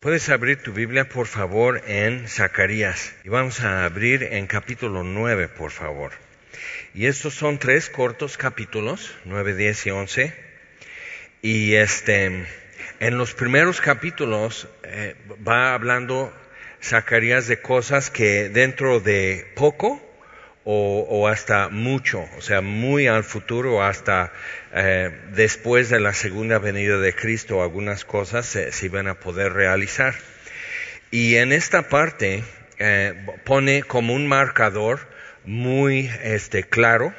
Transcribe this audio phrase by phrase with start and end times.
[0.00, 3.16] Puedes abrir tu Biblia, por favor, en Zacarías.
[3.24, 6.12] Y vamos a abrir en capítulo 9, por favor.
[6.94, 10.34] Y estos son tres cortos capítulos, 9, 10 y 11.
[11.42, 12.46] Y este,
[13.00, 15.16] en los primeros capítulos eh,
[15.46, 16.32] va hablando
[16.80, 20.00] Zacarías de cosas que dentro de poco
[20.70, 24.34] o, hasta mucho, o sea, muy al futuro, hasta
[24.74, 29.54] eh, después de la segunda venida de Cristo, algunas cosas se, se iban a poder
[29.54, 30.14] realizar.
[31.10, 32.44] Y en esta parte
[32.78, 35.08] eh, pone como un marcador
[35.46, 37.14] muy este, claro,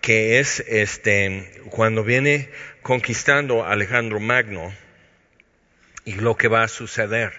[0.00, 2.48] que es este, cuando viene
[2.82, 4.72] conquistando Alejandro Magno,
[6.04, 7.32] y lo que va a suceder.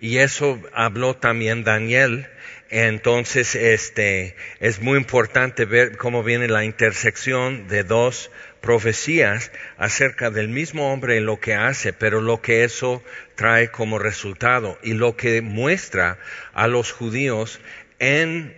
[0.00, 2.28] Y eso habló también Daniel
[2.72, 8.30] entonces, este, es muy importante ver cómo viene la intersección de dos
[8.62, 13.04] profecías acerca del mismo hombre y lo que hace, pero lo que eso
[13.34, 16.18] trae como resultado y lo que muestra
[16.54, 17.60] a los judíos
[17.98, 18.56] en,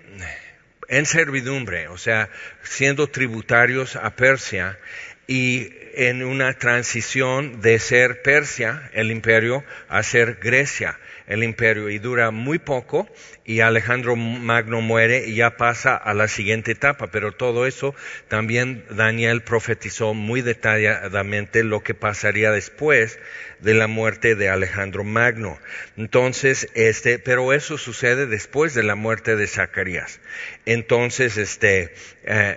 [0.86, 2.28] en servidumbre, o sea,
[2.62, 4.78] siendo tributarios a Persia
[5.26, 11.98] y en una transición de ser Persia, el imperio, a ser Grecia el imperio y
[11.98, 13.08] dura muy poco
[13.44, 17.08] y Alejandro Magno muere y ya pasa a la siguiente etapa.
[17.08, 17.94] Pero todo eso
[18.28, 23.18] también Daniel profetizó muy detalladamente lo que pasaría después
[23.60, 25.58] de la muerte de Alejandro Magno.
[25.96, 30.20] Entonces, este, pero eso sucede después de la muerte de Zacarías.
[30.66, 32.56] Entonces, este, eh,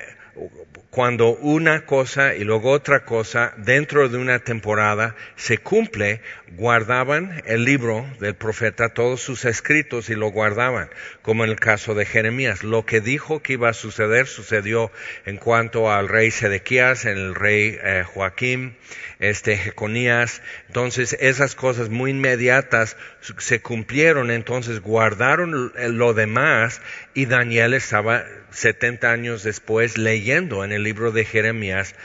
[0.97, 6.21] cuando una cosa y luego otra cosa dentro de una temporada se cumple,
[6.53, 10.89] guardaban el libro del profeta, todos sus escritos y lo guardaban,
[11.21, 12.63] como en el caso de Jeremías.
[12.63, 14.91] Lo que dijo que iba a suceder sucedió
[15.27, 18.75] en cuanto al rey Sedequías, el rey eh, Joaquín,
[19.19, 20.41] este Jeconías.
[20.65, 22.97] Entonces esas cosas muy inmediatas
[23.37, 26.81] se cumplieron, entonces guardaron lo demás
[27.13, 31.95] y Daniel estaba 70 años después leyendo en el libro de Jeremías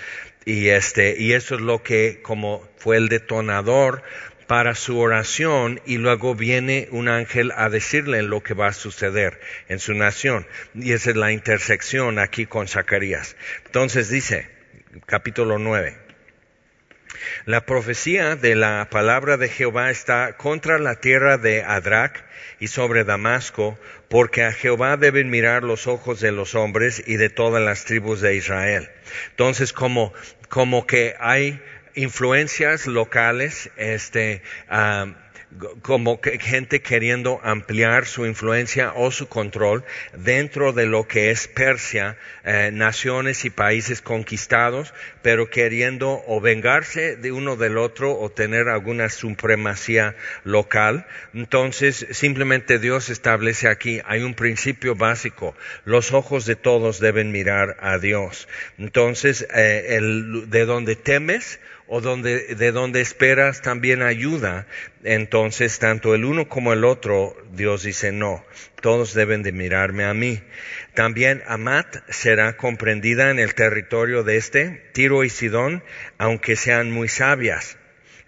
[0.45, 4.03] y este y eso es lo que como fue el detonador
[4.47, 9.41] para su oración y luego viene un ángel a decirle lo que va a suceder
[9.69, 13.37] en su nación y esa es la intersección aquí con Zacarías.
[13.65, 14.51] Entonces dice
[15.07, 15.97] capítulo 9
[17.45, 22.25] la profecía de la palabra de Jehová está contra la tierra de Adrac
[22.63, 23.77] y sobre Damasco,
[24.09, 28.21] porque a Jehová deben mirar los ojos de los hombres y de todas las tribus
[28.21, 28.89] de Israel.
[29.31, 30.13] Entonces, como,
[30.49, 31.61] como que hay
[31.97, 35.07] influencias locales, este, ah,
[35.83, 39.85] como gente queriendo ampliar su influencia o su control
[40.17, 47.17] dentro de lo que es Persia, eh, naciones y países conquistados, pero queriendo o vengarse
[47.17, 51.07] de uno del otro o tener alguna supremacía local.
[51.35, 57.77] Entonces, simplemente Dios establece aquí, hay un principio básico, los ojos de todos deben mirar
[57.81, 58.49] a Dios.
[58.79, 64.67] Entonces, eh, el, de donde temes, o donde, de donde esperas también ayuda,
[65.05, 68.45] entonces tanto el uno como el otro, Dios dice no,
[68.81, 70.43] todos deben de mirarme a mí.
[70.95, 75.83] También Amat será comprendida en el territorio de este, Tiro y Sidón,
[76.19, 77.79] aunque sean muy sabias.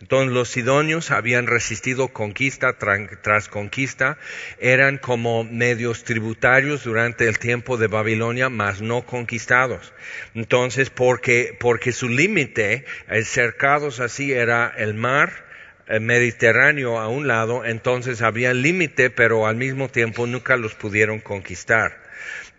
[0.05, 4.19] Entonces los sidonios habían resistido conquista tras conquista,
[4.59, 9.95] eran como medios tributarios durante el tiempo de Babilonia, mas no conquistados.
[10.35, 15.47] Entonces, porque, porque su límite, eh, cercados así, era el mar,
[15.87, 21.21] el Mediterráneo a un lado, entonces había límite, pero al mismo tiempo nunca los pudieron
[21.21, 22.05] conquistar.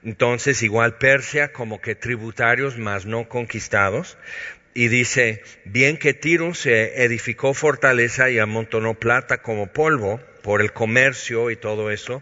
[0.03, 4.17] Entonces, igual Persia como que tributarios, mas no conquistados
[4.77, 10.73] y dice, bien que Tiro se edificó fortaleza y amontonó plata como polvo por el
[10.73, 12.21] comercio y todo eso,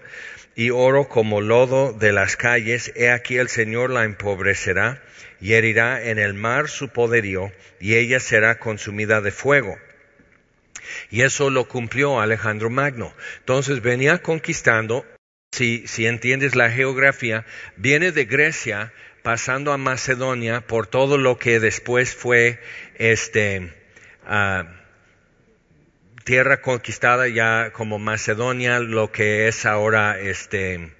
[0.55, 5.01] y oro como lodo de las calles, he aquí el Señor la empobrecerá
[5.41, 9.75] y herirá en el mar su poderío, y ella será consumida de fuego.
[11.09, 13.15] Y eso lo cumplió Alejandro Magno.
[13.39, 15.05] Entonces venía conquistando,
[15.51, 17.45] si, si entiendes la geografía,
[17.77, 18.93] viene de Grecia,
[19.23, 22.59] pasando a Macedonia por todo lo que después fue
[22.95, 23.73] este
[24.25, 24.65] ah,
[26.25, 30.91] tierra conquistada ya como Macedonia, lo que es ahora este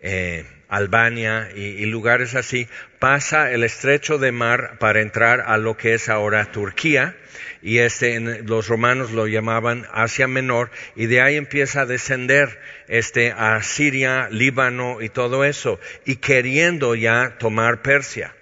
[0.00, 2.66] eh, Albania y, lugares así,
[2.98, 7.14] pasa el estrecho de mar para entrar a lo que es ahora Turquía
[7.60, 12.58] y este, los romanos lo llamaban Asia Menor y de ahí empieza a descender
[12.92, 18.34] este, a Siria, Líbano y todo eso y queriendo ya tomar Persia.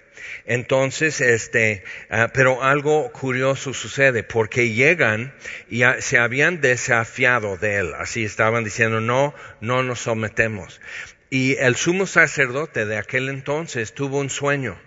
[0.45, 5.33] Entonces, este, ah, pero algo curioso sucede porque llegan
[5.69, 7.93] y se habían desafiado de él.
[7.97, 10.81] Así estaban diciendo, no, no nos sometemos.
[11.29, 14.77] Y el sumo sacerdote de aquel entonces tuvo un sueño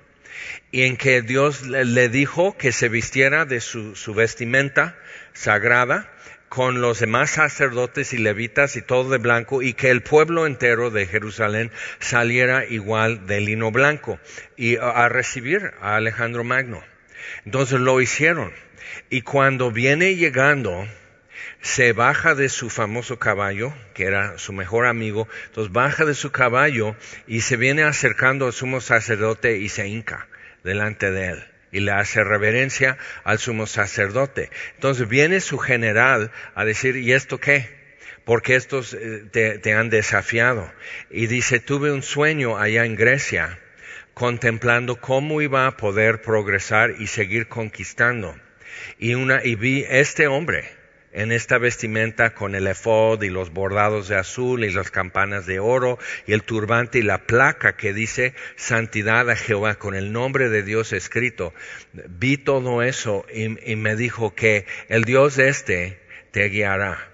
[0.72, 4.98] y en que Dios le, dijo que se vistiera de su, su vestimenta
[5.32, 6.10] sagrada
[6.54, 10.90] con los demás sacerdotes y levitas y todo de blanco y que el pueblo entero
[10.90, 14.20] de Jerusalén saliera igual de lino blanco
[14.56, 16.80] y a recibir a Alejandro Magno.
[17.44, 18.52] Entonces lo hicieron
[19.10, 20.86] y cuando viene llegando
[21.60, 26.30] se baja de su famoso caballo, que era su mejor amigo, entonces baja de su
[26.30, 26.94] caballo
[27.26, 30.28] y se viene acercando al sumo sacerdote y se hinca
[30.62, 34.48] delante de él y le hace reverencia al sumo sacerdote.
[34.76, 37.68] Entonces viene su general a decir, ¿y esto qué?
[38.24, 40.72] Porque estos eh, te, han desafiado.
[41.10, 43.58] Y dice, tuve un sueño allá en Grecia,
[44.14, 48.38] contemplando cómo iba a poder progresar y seguir conquistando.
[49.00, 50.70] Y, una, y vi este hombre,
[51.14, 55.60] en esta vestimenta con el efod y los bordados de azul y las campanas de
[55.60, 60.48] oro y el turbante y la placa que dice santidad a Jehová con el nombre
[60.48, 61.54] de Dios escrito.
[61.92, 66.00] Vi todo eso y, y me dijo que el Dios este
[66.32, 67.13] te guiará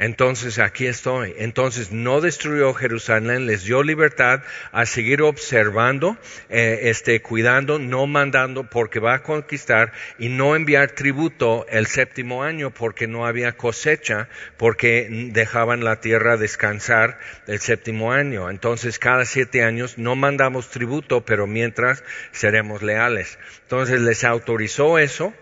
[0.00, 1.34] entonces aquí estoy.
[1.36, 4.42] Entonces no destruyó Jerusalén, les dio libertad
[4.72, 6.16] a seguir observando,
[6.48, 12.42] eh, este, cuidando, no mandando porque va a conquistar y no enviar tributo el séptimo
[12.42, 18.48] año porque no había cosecha, porque dejaban la tierra descansar el séptimo año.
[18.48, 23.38] Entonces cada siete años no mandamos tributo, pero mientras seremos leales.
[23.64, 25.34] Entonces les autorizó eso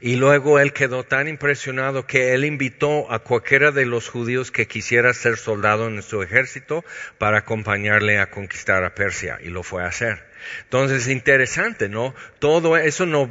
[0.00, 4.66] y luego él quedó tan impresionado que él invitó a cualquiera de los judíos que
[4.66, 6.84] quisiera ser soldado en su ejército
[7.18, 10.22] para acompañarle a conquistar a Persia y lo fue a hacer.
[10.64, 12.14] Entonces, interesante, ¿no?
[12.38, 13.28] Todo eso no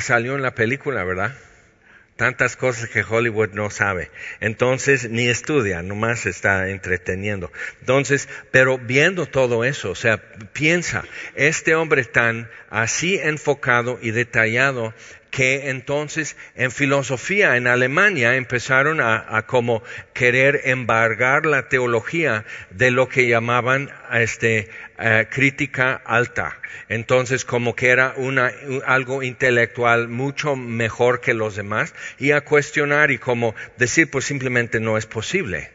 [0.00, 1.34] salió en la película, ¿verdad?
[2.16, 4.10] Tantas cosas que Hollywood no sabe.
[4.38, 7.50] Entonces, ni estudia, nomás está entreteniendo.
[7.80, 10.22] Entonces, pero viendo todo eso, o sea,
[10.52, 11.04] piensa,
[11.34, 14.94] este hombre tan así enfocado y detallado
[15.34, 19.82] que entonces en filosofía en Alemania empezaron a, como
[20.12, 26.56] querer embargar la teología de lo que llamaban este, eh, crítica alta.
[26.88, 28.52] Entonces como que era una,
[28.86, 34.78] algo intelectual mucho mejor que los demás y a cuestionar y como decir pues simplemente
[34.78, 35.72] no es posible.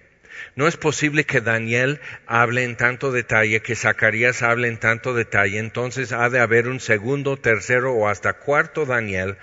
[0.56, 5.60] No es posible que Daniel hable en tanto detalle, que Zacarías hable en tanto detalle,
[5.60, 9.38] entonces ha de haber un segundo, tercero o hasta cuarto Daniel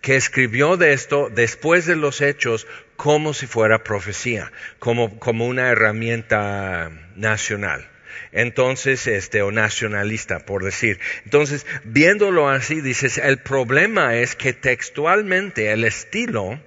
[0.00, 2.66] que escribió de esto después de los hechos
[2.96, 7.90] como si fuera profecía, como, como una herramienta nacional
[8.32, 11.00] entonces, este, o nacionalista, por decir.
[11.24, 16.60] Entonces, viéndolo así, dices, el problema es que textualmente el estilo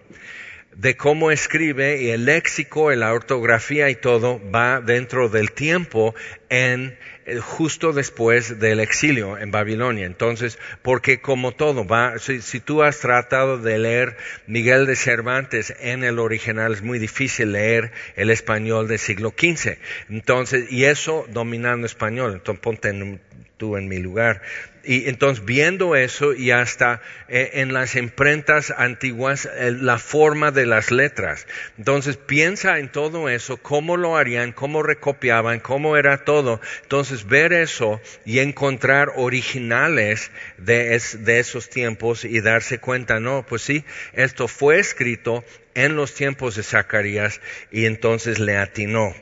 [0.76, 6.16] de cómo escribe y el léxico, la ortografía y todo va dentro del tiempo
[6.50, 10.06] en eh, justo después del exilio en Babilonia.
[10.06, 15.74] Entonces, porque como todo va, si, si, tú has tratado de leer Miguel de Cervantes
[15.80, 19.78] en el original es muy difícil leer el español del siglo XV.
[20.10, 22.34] Entonces, y eso dominando español.
[22.34, 23.22] Entonces, ponte en,
[23.58, 24.42] tú en mi lugar.
[24.86, 30.66] Y entonces viendo eso y hasta eh, en las imprentas antiguas eh, la forma de
[30.66, 31.48] las letras.
[31.78, 36.60] Entonces piensa en todo eso, cómo lo harían, cómo recopiaban, cómo era todo.
[36.82, 43.62] Entonces ver eso y encontrar originales de, de esos tiempos y darse cuenta, no, pues
[43.62, 47.40] sí, esto fue escrito en los tiempos de Zacarías
[47.72, 49.16] y entonces le atinó.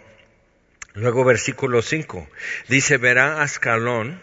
[0.93, 2.27] Luego versículo 5
[2.67, 4.21] dice, verá Ascalón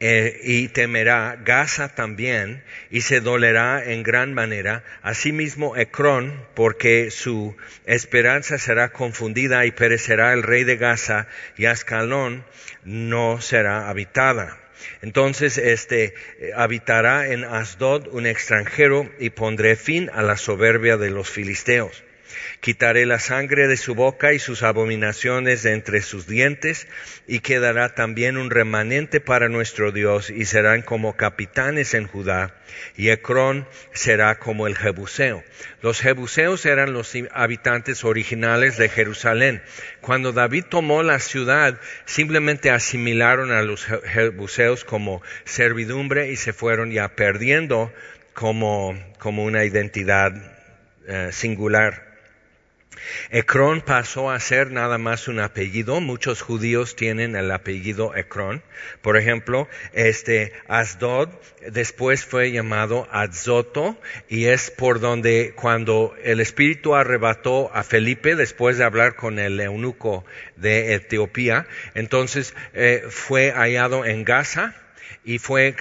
[0.00, 7.56] eh, y temerá Gaza también y se dolerá en gran manera, asimismo Ecrón, porque su
[7.86, 11.26] esperanza será confundida y perecerá el rey de Gaza
[11.56, 12.44] y Ascalón
[12.84, 14.60] no será habitada.
[15.00, 21.10] Entonces, este, eh, habitará en Asdod un extranjero y pondré fin a la soberbia de
[21.10, 22.03] los filisteos.
[22.64, 26.88] Quitaré la sangre de su boca y sus abominaciones de entre sus dientes,
[27.26, 32.56] y quedará también un remanente para nuestro Dios, y serán como capitanes en Judá,
[32.96, 35.44] y Ecrón será como el Jebuseo.
[35.82, 39.62] Los Jebuseos eran los habitantes originales de Jerusalén.
[40.00, 46.92] Cuando David tomó la ciudad, simplemente asimilaron a los Jebuseos como servidumbre y se fueron
[46.92, 47.92] ya perdiendo
[48.32, 50.32] como, como una identidad
[51.06, 52.13] eh, singular.
[53.30, 56.00] Ecrón pasó a ser nada más un apellido.
[56.00, 58.62] Muchos judíos tienen el apellido Ecrón.
[59.02, 61.28] Por ejemplo, este Asdod
[61.70, 68.78] después fue llamado Adzoto y es por donde cuando el Espíritu arrebató a Felipe después
[68.78, 70.24] de hablar con el eunuco
[70.56, 74.74] de Etiopía, entonces eh, fue hallado en Gaza
[75.24, 75.74] y fue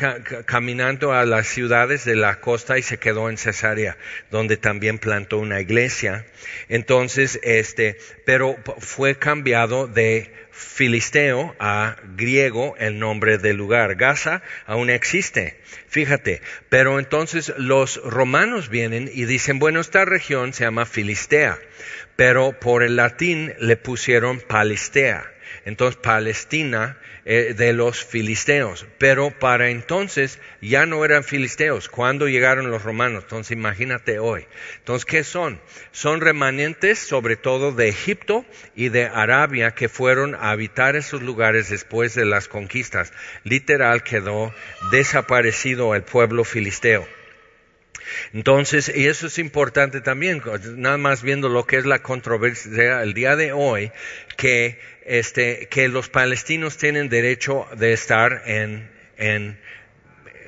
[0.45, 3.97] caminando a las ciudades de la costa y se quedó en Cesarea,
[4.31, 6.25] donde también plantó una iglesia.
[6.69, 13.95] Entonces, este, pero fue cambiado de filisteo a griego el nombre del lugar.
[13.95, 15.59] Gaza aún existe,
[15.89, 16.41] fíjate.
[16.69, 21.59] Pero entonces los romanos vienen y dicen, bueno, esta región se llama Filistea,
[22.15, 25.32] pero por el latín le pusieron Palistea.
[25.65, 28.85] Entonces Palestina eh, de los filisteos.
[28.97, 31.87] Pero para entonces ya no eran filisteos.
[31.87, 33.23] Cuando llegaron los romanos?
[33.23, 34.45] Entonces imagínate hoy.
[34.79, 35.61] Entonces, ¿qué son?
[35.91, 41.69] Son remanentes sobre todo de Egipto y de Arabia que fueron a habitar esos lugares
[41.69, 43.13] después de las conquistas.
[43.43, 44.53] Literal quedó
[44.91, 47.07] desaparecido el pueblo filisteo.
[48.33, 50.41] Entonces, y eso es importante también,
[50.77, 53.91] nada más viendo lo que es la controversia el día de hoy,
[54.37, 58.91] que, este, los palestinos tienen derecho de estar en,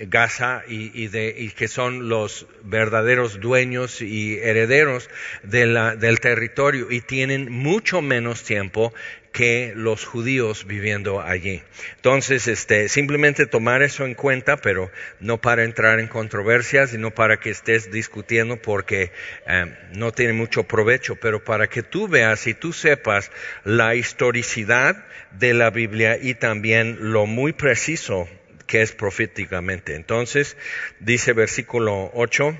[0.07, 1.07] Gaza y,
[1.51, 5.09] que son los verdaderos dueños y herederos
[5.43, 8.93] del territorio y tienen mucho menos tiempo
[9.35, 11.61] que los judíos viviendo allí.
[11.97, 14.89] Entonces, este, simplemente tomar eso en cuenta, pero
[15.19, 19.11] no para entrar en controversias y no para que estés discutiendo porque
[19.45, 23.29] eh, no tiene mucho provecho, pero para que tú veas y tú sepas
[23.65, 28.29] la historicidad de la Biblia y también lo muy preciso
[28.67, 29.95] que es proféticamente.
[29.95, 30.55] Entonces,
[31.01, 32.57] dice versículo 8,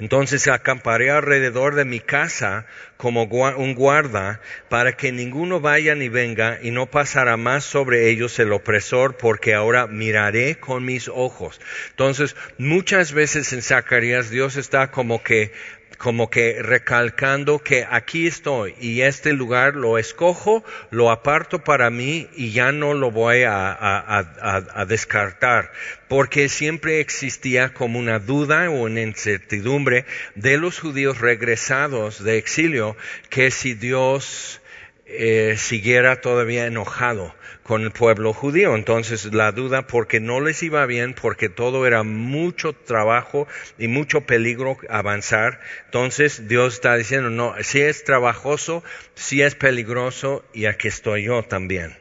[0.00, 6.58] entonces acamparé alrededor de mi casa como un guarda para que ninguno vaya ni venga
[6.62, 11.60] y no pasará más sobre ellos el opresor porque ahora miraré con mis ojos.
[11.90, 15.52] Entonces muchas veces en Zacarías Dios está como que
[15.98, 22.28] como que recalcando que aquí estoy y este lugar lo escojo, lo aparto para mí
[22.36, 25.72] y ya no lo voy a, descartar,
[26.06, 32.96] porque siempre existía como una duda o una incertidumbre de los judíos regresados de exilio
[33.28, 34.60] que si Dios
[35.08, 38.74] eh, siguiera todavía enojado con el pueblo judío.
[38.74, 43.48] Entonces la duda porque no les iba bien, porque todo era mucho trabajo
[43.78, 45.60] y mucho peligro avanzar.
[45.86, 48.84] Entonces Dios está diciendo, no, si es trabajoso,
[49.14, 51.96] si es peligroso y aquí estoy yo también.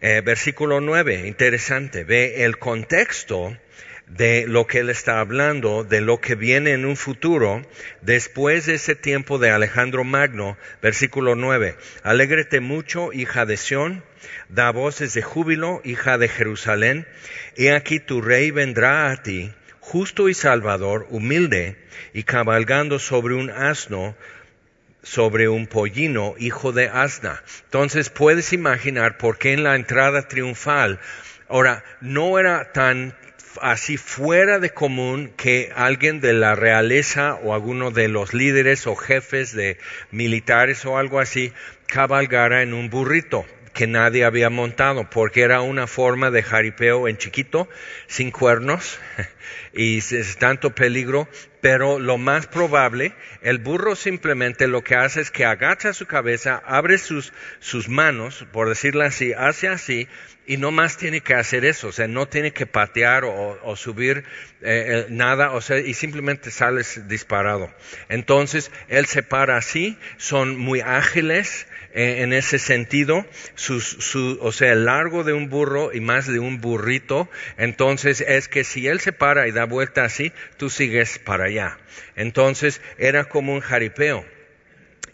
[0.00, 3.56] Eh, versículo 9, interesante, ve el contexto
[4.16, 7.62] de lo que él está hablando, de lo que viene en un futuro,
[8.00, 11.76] después de ese tiempo de Alejandro Magno, versículo 9.
[12.04, 14.04] Alégrete mucho, hija de Sión,
[14.48, 17.08] da voces de júbilo, hija de Jerusalén,
[17.56, 21.76] y aquí tu rey vendrá a ti, justo y salvador, humilde,
[22.12, 24.16] y cabalgando sobre un asno,
[25.02, 27.42] sobre un pollino, hijo de asna.
[27.64, 31.00] Entonces puedes imaginar por qué en la entrada triunfal,
[31.48, 33.16] ahora, no era tan
[33.60, 38.96] así fuera de común que alguien de la realeza o alguno de los líderes o
[38.96, 39.78] jefes de
[40.10, 41.52] militares o algo así
[41.86, 43.44] cabalgara en un burrito
[43.74, 47.68] que nadie había montado, porque era una forma de jaripeo en chiquito,
[48.06, 48.98] sin cuernos,
[49.74, 51.28] y es tanto peligro,
[51.60, 56.62] pero lo más probable, el burro simplemente lo que hace es que agacha su cabeza,
[56.64, 60.08] abre sus, sus manos, por decirlo así, hace así,
[60.46, 64.18] y no más tiene que hacer eso, o sea, no tiene que patear o, subir
[64.18, 64.24] eh,
[64.62, 67.72] eh, nada, o sea, y simplemente sales disparado.
[68.08, 73.24] Entonces, él se para así, son muy ágiles, en ese sentido,
[73.54, 78.48] su, o sea, el largo de un burro y más de un burrito, entonces es
[78.48, 81.78] que si él se para y da vuelta así, tú sigues para allá.
[82.16, 84.33] Entonces era como un jaripeo.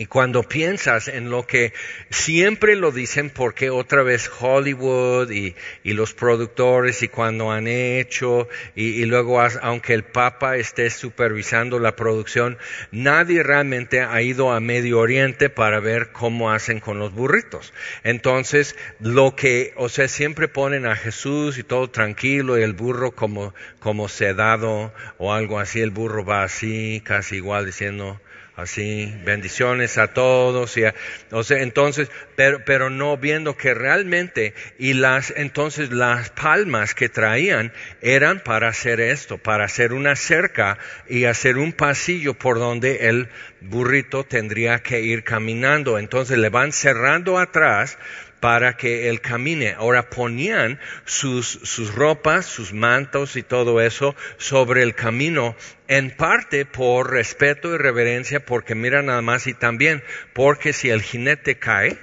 [0.01, 1.75] Y cuando piensas en lo que
[2.09, 5.55] siempre lo dicen porque otra vez Hollywood y,
[5.85, 12.57] los productores y cuando han hecho y, luego aunque el Papa esté supervisando la producción,
[12.91, 17.75] nadie realmente ha ido a Medio Oriente para ver cómo hacen con los burritos.
[18.03, 23.11] Entonces, lo que, o sea, siempre ponen a Jesús y todo tranquilo y el burro
[23.11, 28.19] como, como sedado o algo así, el burro va así, casi igual diciendo,
[28.61, 30.83] así, bendiciones a todos, y
[31.31, 37.09] o sea, entonces, pero, pero no viendo que realmente, y las, entonces las palmas que
[37.09, 43.09] traían eran para hacer esto, para hacer una cerca y hacer un pasillo por donde
[43.09, 43.29] el
[43.61, 45.99] burrito tendría que ir caminando.
[45.99, 47.99] Entonces le van cerrando atrás
[48.41, 49.75] para que él camine.
[49.77, 55.55] Ahora ponían sus, sus ropas, sus mantos y todo eso sobre el camino,
[55.89, 60.03] en parte por respeto y reverencia, porque mira nada más y también
[60.33, 61.99] porque si el jinete cae,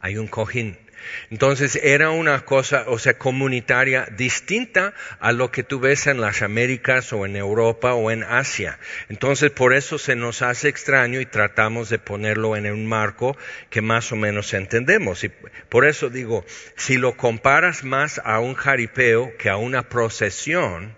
[0.00, 0.78] hay un cojín
[1.30, 6.42] entonces era una cosa, o sea, comunitaria distinta a lo que tú ves en las
[6.42, 8.78] Américas o en Europa o en Asia.
[9.08, 13.36] Entonces por eso se nos hace extraño y tratamos de ponerlo en un marco
[13.70, 15.24] que más o menos entendemos.
[15.24, 15.30] Y
[15.68, 16.44] por eso digo,
[16.76, 20.94] si lo comparas más a un jaripeo que a una procesión,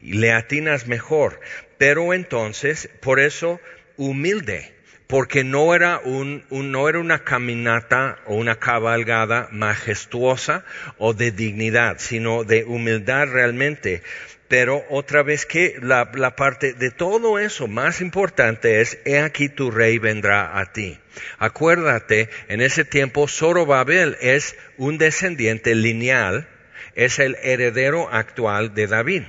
[0.00, 1.40] le atinas mejor.
[1.78, 3.60] Pero entonces, por eso,
[3.96, 4.79] humilde
[5.10, 10.64] porque no era, un, no era una caminata o una cabalgada majestuosa
[10.98, 14.02] o de dignidad, sino de humildad realmente.
[14.46, 19.48] Pero otra vez que la, la, parte de todo eso más importante es, he aquí
[19.48, 20.96] tu rey vendrá a ti.
[21.38, 26.48] Acuérdate, en ese tiempo Zorobabel es un descendiente lineal,
[26.94, 29.22] es el heredero actual de David.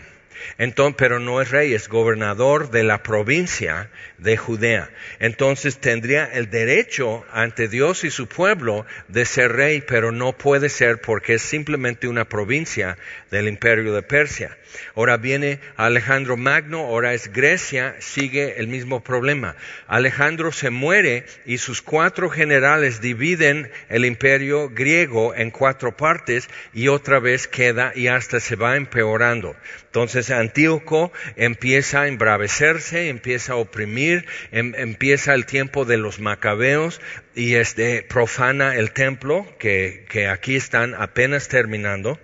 [0.57, 4.89] Entonces, pero no es rey, es gobernador de la provincia de Judea.
[5.19, 10.69] Entonces tendría el derecho ante Dios y su pueblo de ser rey, pero no puede
[10.69, 12.97] ser porque es simplemente una provincia
[13.29, 14.57] del imperio de Persia.
[14.95, 19.55] Ahora viene Alejandro Magno, ahora es Grecia, sigue el mismo problema.
[19.87, 26.87] Alejandro se muere y sus cuatro generales dividen el imperio griego en cuatro partes y
[26.87, 29.55] otra vez queda y hasta se va empeorando.
[29.85, 37.01] Entonces Antíoco empieza a embravecerse, empieza a oprimir, em, empieza el tiempo de los macabeos
[37.35, 42.19] y este, profana el templo que, que aquí están apenas terminando.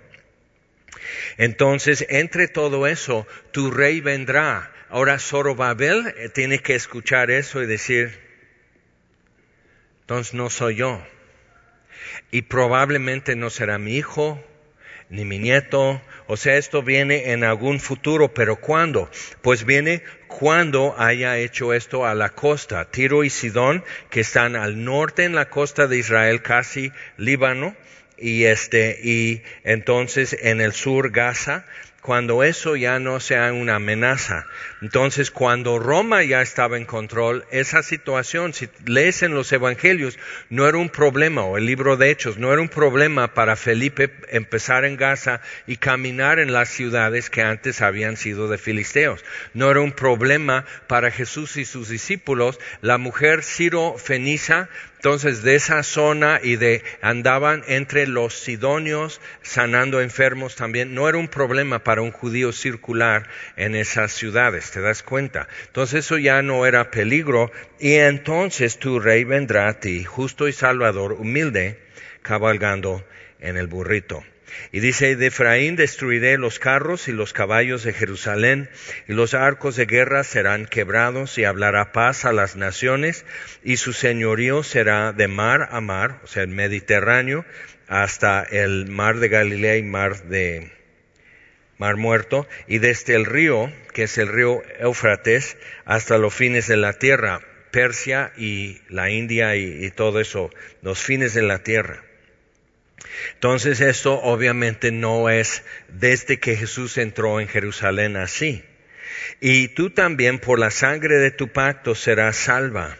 [1.36, 4.72] Entonces, entre todo eso, tu rey vendrá.
[4.88, 8.18] Ahora Zorobabel eh, tiene que escuchar eso y decir,
[10.00, 11.02] entonces no soy yo.
[12.30, 14.42] Y probablemente no será mi hijo,
[15.10, 16.00] ni mi nieto.
[16.26, 19.10] O sea, esto viene en algún futuro, pero ¿cuándo?
[19.42, 22.90] Pues viene cuando haya hecho esto a la costa.
[22.90, 27.74] Tiro y Sidón, que están al norte en la costa de Israel, casi Líbano,
[28.20, 31.64] y este y entonces en el sur Gaza
[32.02, 34.46] cuando eso ya no sea una amenaza.
[34.80, 40.18] Entonces, cuando Roma ya estaba en control, esa situación, si lees en los evangelios,
[40.50, 44.12] no era un problema, o el libro de Hechos, no era un problema para Felipe
[44.28, 49.24] empezar en Gaza y caminar en las ciudades que antes habían sido de filisteos.
[49.52, 52.60] No era un problema para Jesús y sus discípulos.
[52.80, 60.00] La mujer Ciro Feniza entonces de esa zona y de andaban entre los sidonios sanando
[60.00, 60.92] enfermos también.
[60.92, 65.48] No era un problema para un judío circular en esas ciudades, ¿te das cuenta?
[65.66, 70.52] Entonces eso ya no era peligro y entonces tu rey vendrá a ti, justo y
[70.52, 71.78] salvador, humilde,
[72.22, 73.04] cabalgando
[73.40, 74.24] en el burrito.
[74.72, 78.68] Y dice, de Efraín destruiré los carros y los caballos de Jerusalén,
[79.06, 83.24] y los arcos de guerra serán quebrados, y hablará paz a las naciones,
[83.62, 87.44] y su señorío será de mar a mar, o sea, el Mediterráneo,
[87.88, 90.77] hasta el mar de Galilea y mar de
[91.78, 96.76] Mar Muerto, y desde el río, que es el río Éufrates, hasta los fines de
[96.76, 100.50] la tierra, Persia y la India y todo eso,
[100.82, 102.02] los fines de la tierra.
[103.34, 108.64] Entonces esto obviamente no es desde que Jesús entró en Jerusalén así.
[109.40, 112.98] Y tú también por la sangre de tu pacto serás salva.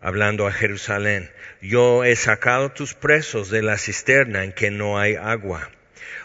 [0.00, 5.16] Hablando a Jerusalén, yo he sacado tus presos de la cisterna en que no hay
[5.16, 5.70] agua.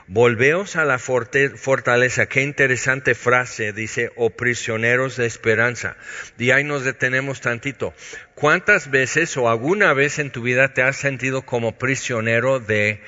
[0.07, 2.27] Volveos a la fortaleza.
[2.27, 5.97] Qué interesante frase, dice, o prisioneros de esperanza.
[6.37, 7.93] Y ahí nos detenemos tantito.
[8.35, 13.01] ¿Cuántas veces o alguna vez en tu vida te has sentido como prisionero de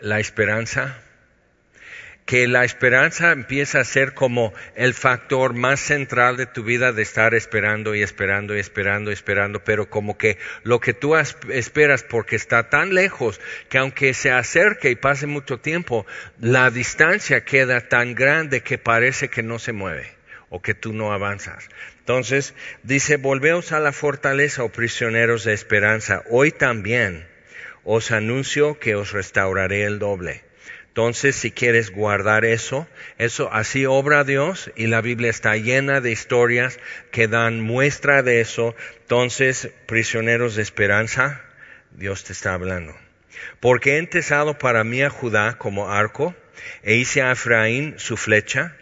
[0.00, 1.02] la esperanza?
[2.26, 7.02] Que la esperanza empieza a ser como el factor más central de tu vida de
[7.02, 12.04] estar esperando y esperando y esperando y esperando, pero como que lo que tú esperas
[12.04, 16.06] porque está tan lejos que aunque se acerque y pase mucho tiempo,
[16.40, 20.12] la distancia queda tan grande que parece que no se mueve
[20.48, 21.68] o que tú no avanzas.
[21.98, 26.22] Entonces dice, volveos a la fortaleza, o oh prisioneros de esperanza.
[26.30, 27.26] Hoy también
[27.84, 30.44] os anuncio que os restauraré el doble
[30.92, 36.12] entonces, si quieres guardar eso, eso así obra Dios y la Biblia está llena de
[36.12, 36.78] historias
[37.10, 38.76] que dan muestra de eso.
[39.00, 41.40] Entonces, prisioneros de esperanza,
[41.92, 42.94] Dios te está hablando.
[43.58, 46.34] Porque he entesado para mí a Judá como arco,
[46.82, 48.76] e hice a Efraín su flecha,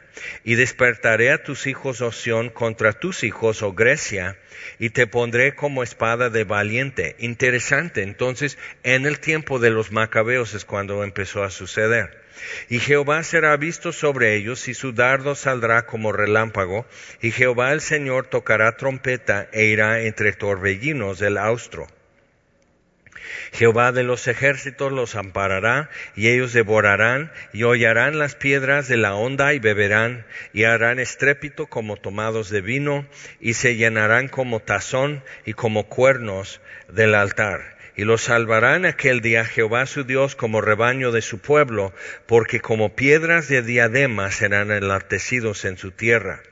[0.45, 4.37] Y despertaré a tus hijos Oción contra tus hijos, oh Grecia,
[4.79, 7.17] y te pondré como espada de valiente.
[7.19, 12.21] Interesante, entonces en el tiempo de los macabeos es cuando empezó a suceder.
[12.69, 16.87] Y Jehová será visto sobre ellos, y su dardo saldrá como relámpago,
[17.21, 21.87] y Jehová el Señor tocará trompeta e irá entre torbellinos del austro.
[23.53, 29.15] Jehová de los ejércitos los amparará, y ellos devorarán, y hollarán las piedras de la
[29.15, 33.07] onda, y beberán, y harán estrépito como tomados de vino,
[33.41, 39.45] y se llenarán como tazón y como cuernos del altar y los salvarán aquel día
[39.45, 41.93] Jehová su Dios como rebaño de su pueblo,
[42.27, 46.43] porque como piedras de diadema serán enaltecidos en su tierra.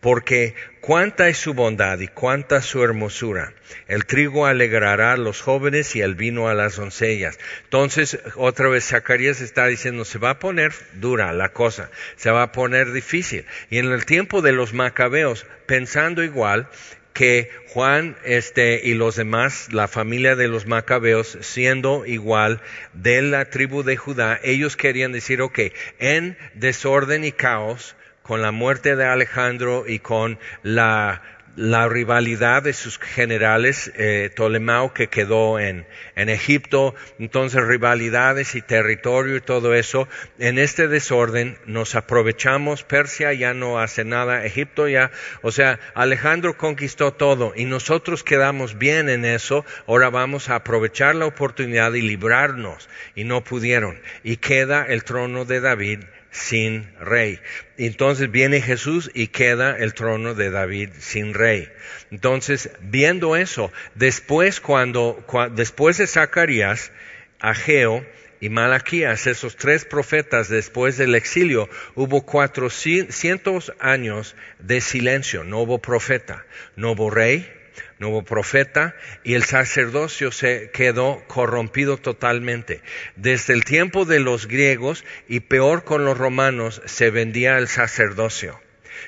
[0.00, 3.52] Porque cuánta es su bondad y cuánta su hermosura.
[3.88, 7.38] El trigo alegrará a los jóvenes y el vino a las doncellas.
[7.64, 12.42] Entonces, otra vez Zacarías está diciendo, se va a poner dura la cosa, se va
[12.42, 13.46] a poner difícil.
[13.70, 16.68] Y en el tiempo de los macabeos, pensando igual,
[17.16, 22.60] que Juan este, y los demás, la familia de los macabeos, siendo igual
[22.92, 25.60] de la tribu de Judá, ellos querían decir, ok,
[25.98, 27.96] en desorden y caos,
[28.26, 31.22] con la muerte de Alejandro y con la
[31.88, 35.86] rivalidad de sus generales, eh, Ptolemao que quedó en,
[36.16, 40.08] en Egipto, entonces rivalidades y territorio y todo eso,
[40.38, 45.12] en este desorden nos aprovechamos, Persia ya no hace nada, Egipto ya,
[45.42, 51.14] o sea, Alejandro conquistó todo y nosotros quedamos bien en eso, ahora vamos a aprovechar
[51.14, 52.88] la oportunidad y librarnos.
[53.14, 53.98] Y no pudieron.
[54.24, 56.00] Y queda el trono de David
[56.36, 57.40] sin rey.
[57.78, 61.68] Entonces viene Jesús y queda el trono de David sin rey.
[62.10, 66.92] Entonces, viendo eso, después cuando, después de Zacarías,
[67.40, 68.06] Ageo
[68.40, 75.78] y Malaquías, esos tres profetas después del exilio, hubo cuatrocientos años de silencio, no hubo
[75.78, 76.44] profeta,
[76.76, 77.50] no hubo rey,
[77.98, 82.82] no hubo profeta y el sacerdocio se quedó corrompido totalmente.
[83.16, 88.60] Desde el tiempo de los griegos y peor con los romanos se vendía el sacerdocio.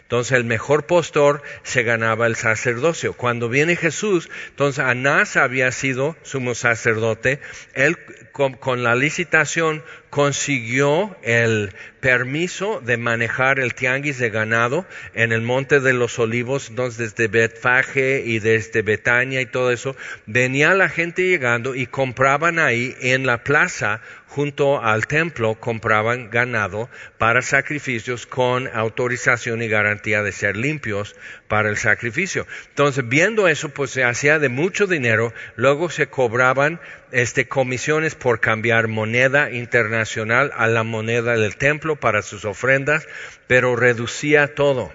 [0.03, 3.13] Entonces el mejor postor se ganaba el sacerdocio.
[3.13, 7.41] Cuando viene Jesús, entonces Anás había sido sumo sacerdote,
[7.75, 7.99] él
[8.33, 15.81] con, la licitación consiguió el permiso de manejar el tianguis de ganado en el monte
[15.81, 21.23] de los olivos, entonces desde Betfaje y desde Betania y todo eso, venía la gente
[21.23, 28.69] llegando y compraban ahí en la plaza junto al templo compraban ganado para sacrificios con
[28.69, 31.17] autorización y garantía de ser limpios
[31.49, 32.47] para el sacrificio.
[32.69, 36.79] Entonces, viendo eso, pues se hacía de mucho dinero, luego se cobraban
[37.13, 43.07] este, comisiones por cambiar moneda internacional a la moneda del templo para sus ofrendas,
[43.47, 44.93] pero reducía todo.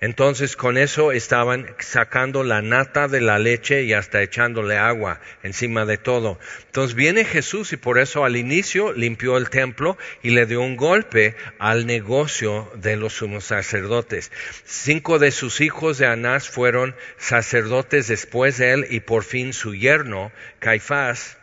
[0.00, 5.84] Entonces con eso estaban sacando la nata de la leche y hasta echándole agua encima
[5.84, 6.38] de todo.
[6.66, 10.76] Entonces viene Jesús y por eso al inicio limpió el templo y le dio un
[10.76, 14.32] golpe al negocio de los sumos sacerdotes.
[14.64, 19.74] Cinco de sus hijos de Anás fueron sacerdotes después de él y por fin su
[19.74, 21.38] yerno, Caifás,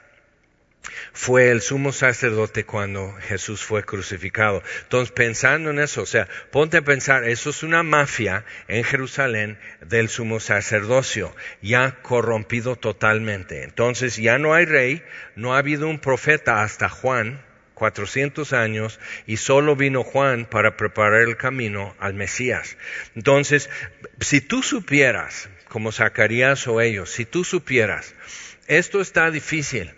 [1.13, 4.63] fue el sumo sacerdote cuando Jesús fue crucificado.
[4.83, 9.59] Entonces, pensando en eso, o sea, ponte a pensar, eso es una mafia en Jerusalén
[9.81, 13.63] del sumo sacerdocio, ya corrompido totalmente.
[13.63, 15.03] Entonces, ya no hay rey,
[15.35, 21.21] no ha habido un profeta hasta Juan, 400 años, y solo vino Juan para preparar
[21.21, 22.77] el camino al Mesías.
[23.15, 23.69] Entonces,
[24.19, 28.15] si tú supieras, como Zacarías o ellos, si tú supieras,
[28.67, 29.93] esto está difícil,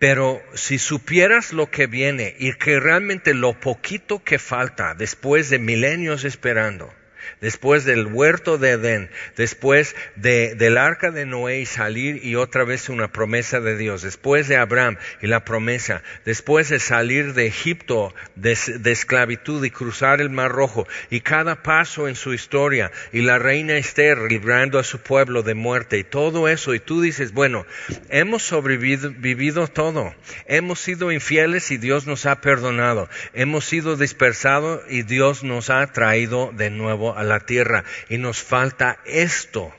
[0.00, 5.58] pero si supieras lo que viene y que realmente lo poquito que falta después de
[5.58, 6.90] milenios esperando,
[7.40, 12.64] después del huerto de Edén, después de, del arca de Noé y salir y otra
[12.64, 17.46] vez una promesa de Dios, después de Abraham y la promesa, después de salir de
[17.46, 23.22] Egipto de, esclavitud y cruzar el Mar Rojo y cada paso en su historia y
[23.22, 27.32] la reina Esther librando a su pueblo de muerte y todo eso y tú dices,
[27.32, 27.66] bueno,
[28.08, 30.14] hemos sobrevivido todo,
[30.46, 35.86] hemos sido infieles y Dios nos ha perdonado, hemos sido dispersados y Dios nos ha
[35.88, 39.72] traído de nuevo a la tierra y nos falta esto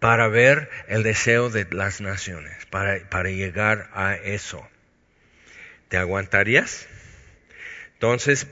[0.00, 4.66] para ver el deseo de las naciones, para, para llegar a eso.
[5.88, 6.86] ¿Te aguantarías?
[7.94, 8.46] Entonces,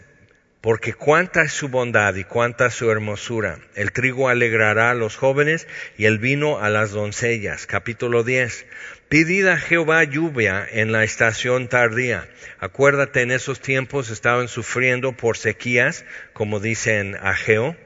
[0.61, 3.61] porque cuánta es su bondad y cuánta su hermosura.
[3.75, 7.67] El trigo alegrará a los jóvenes y el vino a las doncellas.
[7.67, 8.67] Capítulo 10.
[9.09, 12.29] Pidid a Jehová lluvia en la estación tardía.
[12.59, 17.77] Acuérdate, en esos tiempos estaban sufriendo por sequías, como dice en Ageo.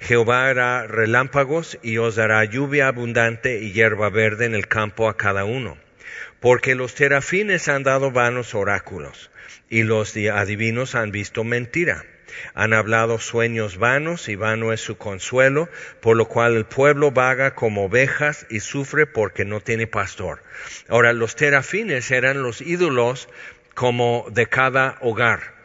[0.00, 5.16] Jehová hará relámpagos y os dará lluvia abundante y hierba verde en el campo a
[5.16, 5.76] cada uno.
[6.40, 9.30] Porque los terafines han dado vanos oráculos
[9.68, 12.04] y los adivinos han visto mentira.
[12.54, 15.68] Han hablado sueños vanos y vano es su consuelo,
[16.00, 20.42] por lo cual el pueblo vaga como ovejas y sufre porque no tiene pastor.
[20.88, 23.28] Ahora, los terafines eran los ídolos
[23.74, 25.59] como de cada hogar.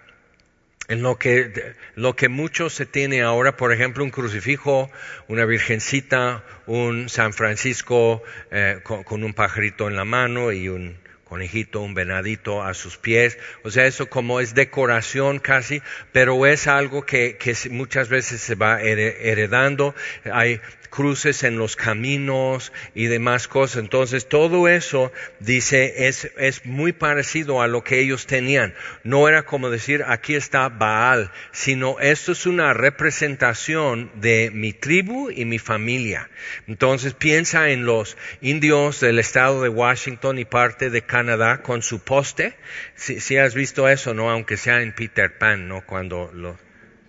[0.87, 4.91] En lo que, lo que mucho se tiene ahora, por ejemplo, un crucifijo,
[5.27, 8.21] una virgencita, un San Francisco
[8.51, 13.37] eh, con un pajarito en la mano y un, conejito, un venadito a sus pies.
[13.63, 15.81] O sea, eso como es decoración casi,
[16.13, 19.93] pero es algo que, que muchas veces se va heredando.
[20.31, 20.61] Hay
[20.95, 23.83] cruces en los caminos y demás cosas.
[23.83, 28.73] Entonces, todo eso, dice, es, es muy parecido a lo que ellos tenían.
[29.03, 35.29] No era como decir, aquí está Baal, sino esto es una representación de mi tribu
[35.29, 36.29] y mi familia.
[36.65, 42.05] Entonces, piensa en los indios del estado de Washington y parte de Canadá con su
[42.05, 42.55] poste.
[42.95, 44.29] Si, si has visto eso, ¿no?
[44.31, 45.85] Aunque sea en Peter Pan, ¿no?
[45.85, 46.57] Cuando lo,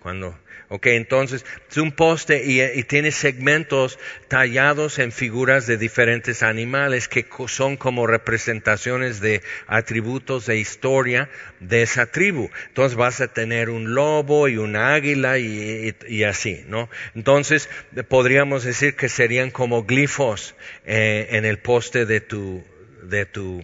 [0.01, 0.37] cuando
[0.69, 7.25] Ok, entonces es un poste y, tiene segmentos tallados en figuras de diferentes animales que
[7.47, 11.29] son como representaciones de atributos de historia
[11.61, 12.49] de esa tribu.
[12.67, 16.89] Entonces vas a tener un lobo y un águila y, así, ¿no?
[17.15, 17.69] Entonces
[18.09, 20.53] podríamos decir que serían como glifos
[20.85, 22.61] eh, en el poste de tu,
[23.03, 23.63] de tu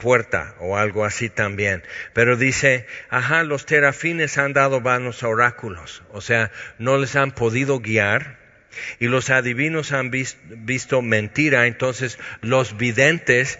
[0.00, 1.84] puerta o algo así también.
[2.12, 7.78] Pero dice, ajá, los terafines han dado vanos oráculos, o sea, no les han podido
[7.78, 8.40] guiar.
[9.00, 13.58] Y los adivinos han visto mentira, entonces los videntes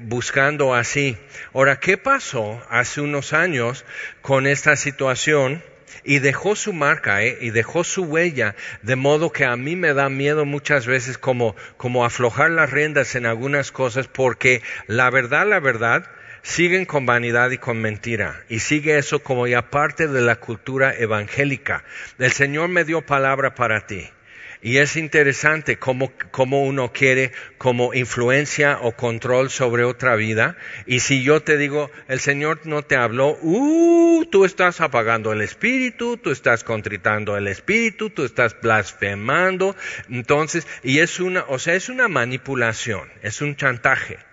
[0.00, 1.16] buscando así.
[1.54, 3.86] Ahora, ¿qué pasó hace unos años
[4.20, 5.62] con esta situación?
[6.04, 7.38] Y dejó su marca ¿eh?
[7.40, 11.56] y dejó su huella, de modo que a mí me da miedo muchas veces como,
[11.76, 16.06] como aflojar las riendas en algunas cosas, porque la verdad, la verdad,
[16.42, 18.42] siguen con vanidad y con mentira.
[18.48, 21.84] Y sigue eso como ya parte de la cultura evangélica.
[22.18, 24.10] El Señor me dio palabra para ti.
[24.62, 30.56] Y es interesante cómo, cómo, uno quiere como influencia o control sobre otra vida.
[30.86, 35.40] Y si yo te digo, el Señor no te habló, uh, tú estás apagando el
[35.40, 39.76] espíritu, tú estás contritando el espíritu, tú estás blasfemando.
[40.10, 44.29] Entonces, y es una, o sea, es una manipulación, es un chantaje.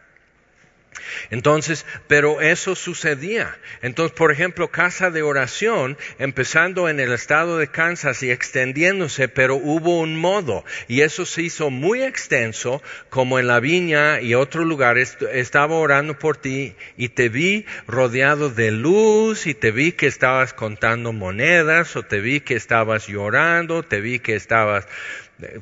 [1.29, 3.57] Entonces, pero eso sucedía.
[3.81, 9.55] Entonces, por ejemplo, casa de oración, empezando en el estado de Kansas y extendiéndose, pero
[9.55, 14.65] hubo un modo, y eso se hizo muy extenso, como en la viña y otros
[14.65, 20.07] lugares, estaba orando por ti y te vi rodeado de luz y te vi que
[20.07, 24.87] estabas contando monedas o te vi que estabas llorando, te vi que estabas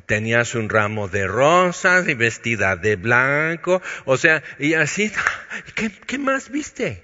[0.06, 5.12] tenías un ramo de rosas y vestida de blanco, o sea, y así,
[5.74, 7.02] ¿qué, qué más viste?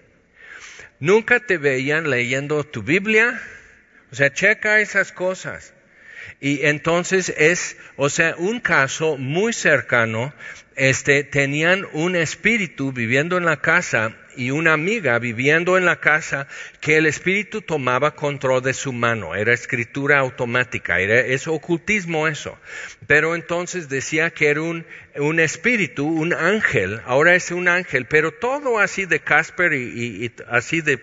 [1.01, 3.41] Nunca te veían leyendo tu Biblia,
[4.11, 5.75] o sea, checa esas cosas.
[6.41, 10.33] Y entonces es, o sea, un caso muy cercano,
[10.77, 16.47] este, tenían un espíritu viviendo en la casa y una amiga viviendo en la casa
[16.81, 19.35] que el espíritu tomaba control de su mano.
[19.35, 22.59] Era escritura automática, era, es ocultismo eso.
[23.07, 28.33] Pero entonces decía que era un, un espíritu, un ángel, ahora es un ángel, pero
[28.33, 31.01] todo así de Casper y, y así de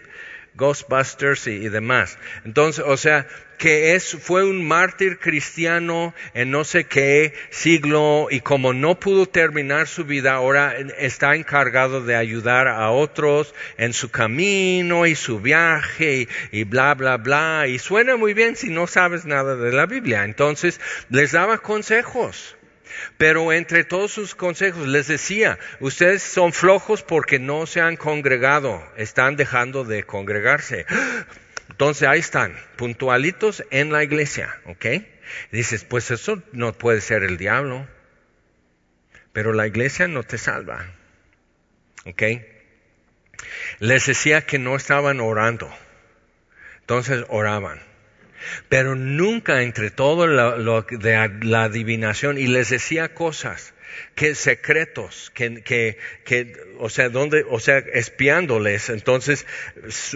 [0.60, 2.18] Ghostbusters y, demás.
[2.46, 3.26] Entonces, o sea,
[3.58, 9.26] que es, fue un mártir cristiano en no sé qué siglo y como no pudo
[9.26, 15.40] terminar su vida, ahora está encargado de ayudar a otros en su camino y su
[15.40, 17.66] viaje y, y bla, bla, bla.
[17.68, 20.24] Y suena muy bien si no sabes nada de la Biblia.
[20.24, 22.59] Entonces, les daba consejos.
[23.18, 28.84] Pero entre todos sus consejos les decía, ustedes son flojos porque no se han congregado,
[28.98, 30.86] están dejando de congregarse.
[31.70, 34.86] Entonces ahí están, puntualitos en la iglesia, ¿ok?
[35.52, 37.88] dices, pues eso no puede ser el diablo,
[39.32, 40.88] pero la iglesia no te salva,
[42.06, 42.24] ¿ok?
[43.80, 45.72] Les decía que no estaban orando,
[46.82, 47.89] entonces oraban
[48.70, 53.74] pero nunca entre todo lo, de la adivinación y les decía cosas
[54.16, 58.90] que secretos, que, que, que, o sea, donde, o sea, espiándoles.
[58.90, 59.46] Entonces,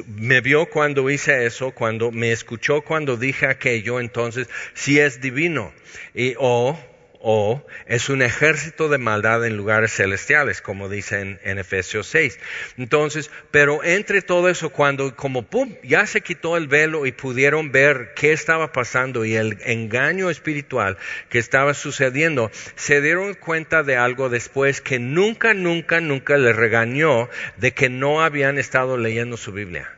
[0.07, 5.73] me vio cuando hice eso, cuando me escuchó cuando dije aquello, entonces, si es divino.
[6.13, 6.77] Y, o,
[7.25, 12.38] o es un ejército de maldad en lugares celestiales, como dice en, Efesios 6.
[12.77, 17.71] Entonces, pero entre todo eso, cuando como pum, ya se quitó el velo y pudieron
[17.71, 20.97] ver qué estaba pasando y el engaño espiritual
[21.29, 27.29] que estaba sucediendo, se dieron cuenta de algo después que nunca, nunca, nunca les regañó
[27.55, 29.89] de que no habían estado leyendo su Biblia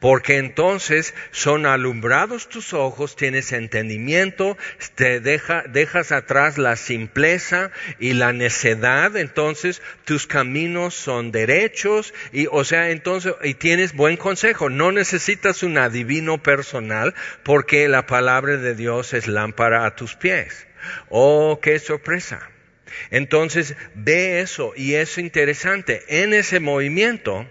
[0.00, 4.56] porque entonces son alumbrados tus ojos, tienes entendimiento,
[4.94, 12.64] te dejas atrás la simpleza y la necedad, entonces tus caminos son derechos y o
[12.64, 18.74] sea, entonces y tienes buen consejo, no necesitas un adivino personal porque la palabra de
[18.74, 20.66] Dios es lámpara a tus pies.
[21.08, 22.48] Oh, qué sorpresa.
[23.10, 26.02] Entonces, ve eso y es interesante.
[26.08, 27.46] En ese movimiento,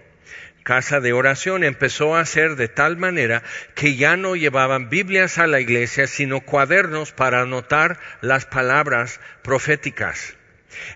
[0.63, 3.43] casa de oración empezó a ser de tal manera
[3.75, 10.35] que ya no llevaban Biblias a la iglesia, sino cuadernos para anotar las palabras proféticas.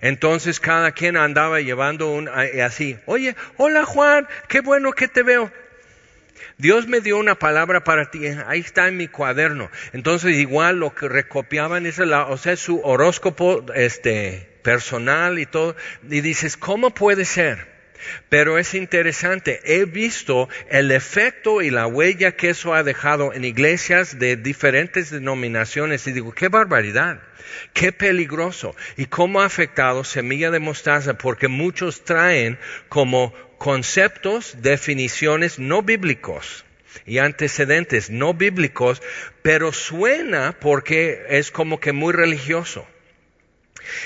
[0.01, 5.51] Entonces cada quien andaba llevando un así, oye, hola Juan, qué bueno que te veo.
[6.57, 9.69] Dios me dio una palabra para ti, ahí está en mi cuaderno.
[9.91, 15.75] Entonces igual lo que recopiaban es la, o sea, su horóscopo este personal y todo.
[16.09, 17.74] Y dices, ¿cómo puede ser?
[18.29, 23.45] Pero es interesante, he visto el efecto y la huella que eso ha dejado en
[23.45, 27.21] iglesias de diferentes denominaciones y digo, qué barbaridad,
[27.73, 32.57] qué peligroso y cómo ha afectado semilla de mostaza porque muchos traen
[32.89, 36.65] como conceptos, definiciones no bíblicos
[37.05, 39.01] y antecedentes no bíblicos,
[39.41, 42.87] pero suena porque es como que muy religioso.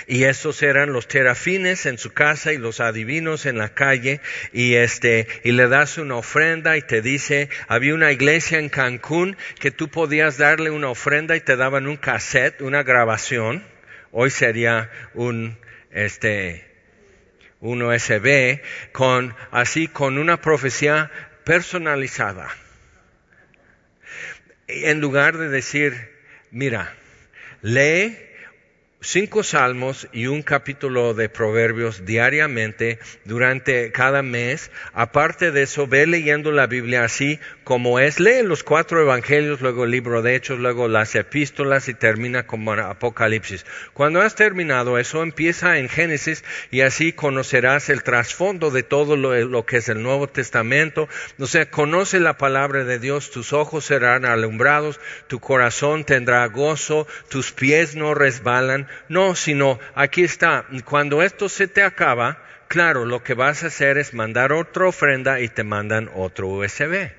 [0.08, 4.22] Y estos eran los terafines en su casa y los adivinos en la calle.
[4.54, 9.38] Y este, y le das una ofrenda y te dice, había una iglesia en Cancún
[9.60, 13.64] que tú podías darle una ofrenda y te daban un cassette, una grabación.
[14.12, 15.58] Hoy sería un,
[15.92, 16.70] este,
[17.60, 18.62] un USB
[18.92, 21.12] con, así con una profecía
[21.44, 22.50] personalizada.
[24.68, 26.12] En lugar de decir,
[26.52, 26.94] mira,
[27.62, 28.18] lee
[29.02, 34.72] cinco salmos y un capítulo de proverbios diariamente durante cada mes.
[34.94, 38.20] Aparte de eso, ve leyendo la Biblia así como es.
[38.20, 42.74] Lee los cuatro evangelios, luego el libro de Hechos, luego las epístolas y termina como
[42.74, 43.66] Apocalipsis.
[43.94, 49.34] Cuando has terminado eso, empieza en Génesis y así conocerás el trasfondo de todo lo,
[49.46, 51.08] lo que es el Nuevo Testamento.
[51.40, 57.08] O sea, conoce la palabra de Dios, tus ojos serán alumbrados, tu corazón tendrá gozo,
[57.30, 63.24] tus pies no resbalan no, sino aquí está, cuando esto se te acaba, claro, lo
[63.24, 67.12] que vas a hacer es mandar otra ofrenda y te mandan otro USB.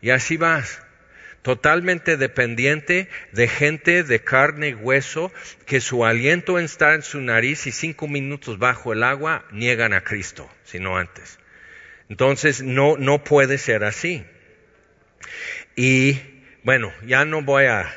[0.00, 0.82] Y así vas
[1.44, 5.30] totalmente dependiente de gente de carne y hueso
[5.66, 10.02] que su aliento está en su nariz y cinco minutos bajo el agua niegan a
[10.02, 11.38] Cristo, sino antes.
[12.08, 14.24] Entonces no, no puede ser así.
[15.76, 16.18] Y
[16.62, 17.94] bueno, ya no voy a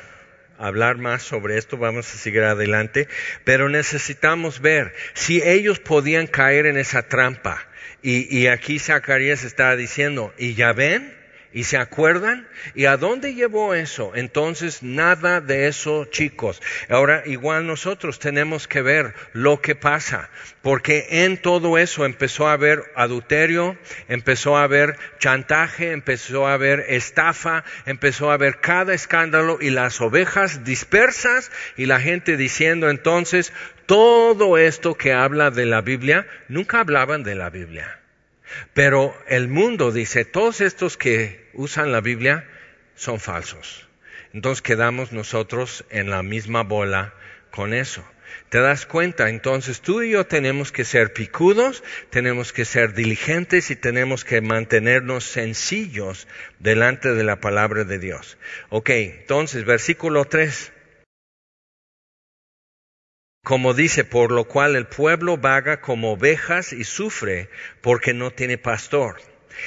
[0.58, 3.08] hablar más sobre esto, vamos a seguir adelante,
[3.44, 7.66] pero necesitamos ver si ellos podían caer en esa trampa.
[8.00, 11.17] Y, aquí Zacarías está diciendo, ¿y ya ven?
[11.50, 12.46] ¿Y se acuerdan?
[12.74, 14.12] ¿Y a dónde llevó eso?
[14.14, 16.60] Entonces, nada de eso, chicos.
[16.90, 20.28] Ahora, igual nosotros tenemos que ver lo que pasa,
[20.60, 26.84] porque en todo eso empezó a haber adulterio, empezó a haber chantaje, empezó a haber
[26.88, 33.54] estafa, empezó a haber cada escándalo y las ovejas dispersas y la gente diciendo entonces,
[33.86, 37.97] todo esto que habla de la Biblia, nunca hablaban de la Biblia.
[38.74, 42.48] Pero el mundo dice, todos estos que usan la Biblia
[42.94, 43.88] son falsos.
[44.32, 47.14] Entonces quedamos nosotros en la misma bola
[47.50, 48.04] con eso.
[48.50, 49.28] ¿Te das cuenta?
[49.28, 54.40] Entonces tú y yo tenemos que ser picudos, tenemos que ser diligentes y tenemos que
[54.40, 58.38] mantenernos sencillos delante de la palabra de Dios.
[58.70, 60.72] Ok, entonces versículo 3
[63.42, 67.48] como dice, por lo cual el pueblo vaga como ovejas y sufre
[67.80, 69.16] porque no tiene pastor.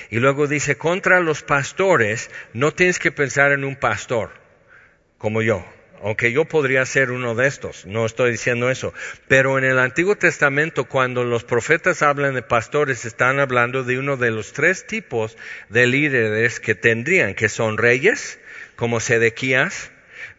[0.10, 4.42] Y luego dice, contra los pastores no tienes que pensar en un pastor
[5.22, 5.64] como yo,
[6.02, 8.92] aunque yo podría ser uno de estos, no estoy diciendo eso,
[9.28, 14.18] pero en el Antiguo Testamento cuando los profetas hablan de pastores están hablando de uno
[14.18, 15.38] de los tres tipos
[15.70, 18.40] de líderes que tendrían, que son reyes,
[18.76, 19.91] como Sedequías,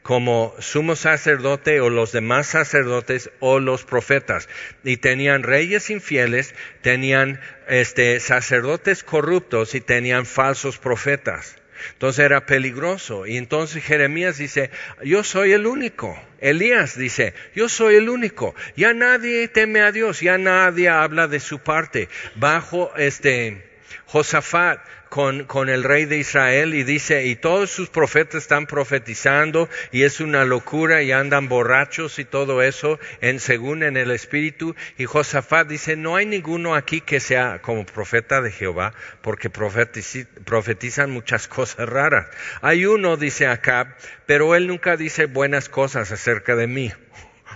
[0.03, 4.49] como sumo sacerdote o los demás sacerdotes o los profetas.
[4.85, 11.57] Y tenían reyes infieles, tenían este, sacerdotes corruptos y tenían falsos profetas.
[11.93, 13.27] Entonces era peligroso.
[13.27, 14.71] Y entonces Jeremías dice,
[15.05, 16.21] yo soy el único.
[16.41, 18.55] Elías dice, yo soy el único.
[18.77, 22.09] Ya nadie teme a Dios, ya nadie habla de su parte.
[22.35, 23.71] Bajo este
[24.07, 24.81] Josafat
[25.13, 30.05] con, con, el rey de Israel y dice, y todos sus profetas están profetizando y
[30.05, 34.75] es una locura y andan borrachos y todo eso en según en el espíritu.
[34.97, 41.11] Y Josafat dice, no hay ninguno aquí que sea como profeta de Jehová porque profetizan
[41.11, 42.29] muchas cosas raras.
[42.63, 43.89] Hay uno, dice Acab,
[44.25, 46.91] pero él nunca dice buenas cosas acerca de mí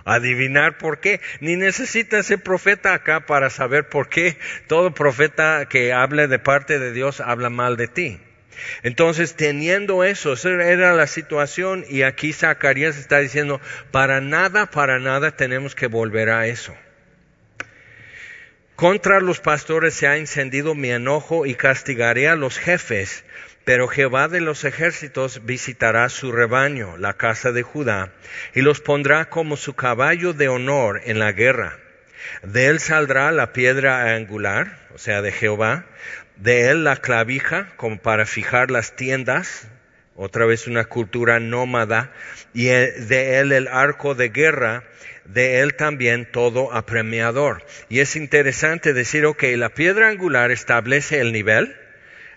[0.07, 1.21] adivinar por qué.
[1.41, 6.79] Ni necesita ser profeta acá para saber por qué todo profeta que hable de parte
[6.79, 8.21] de Dios habla mal de ti.
[8.83, 14.99] Entonces, teniendo eso, esa era la situación y aquí Zacarías está diciendo, para nada, para
[14.99, 16.75] nada tenemos que volver a eso.
[18.77, 23.25] Contra los pastores se ha encendido mi enojo y castigaré a los jefes
[23.67, 28.13] pero Jehová de los ejércitos visitará su rebaño, la casa de Judá,
[28.55, 31.77] y los pondrá como su caballo de honor en la guerra.
[32.45, 35.85] De él saldrá la piedra angular, o sea, de Jehová,
[36.37, 39.67] de él la clavija, como para fijar las tiendas,
[40.15, 42.13] otra vez una cultura nómada,
[42.55, 44.85] y de él el arco de guerra,
[45.25, 47.65] de él también todo apremiador.
[47.89, 51.77] Y es interesante decir, ok, la piedra angular establece el nivel,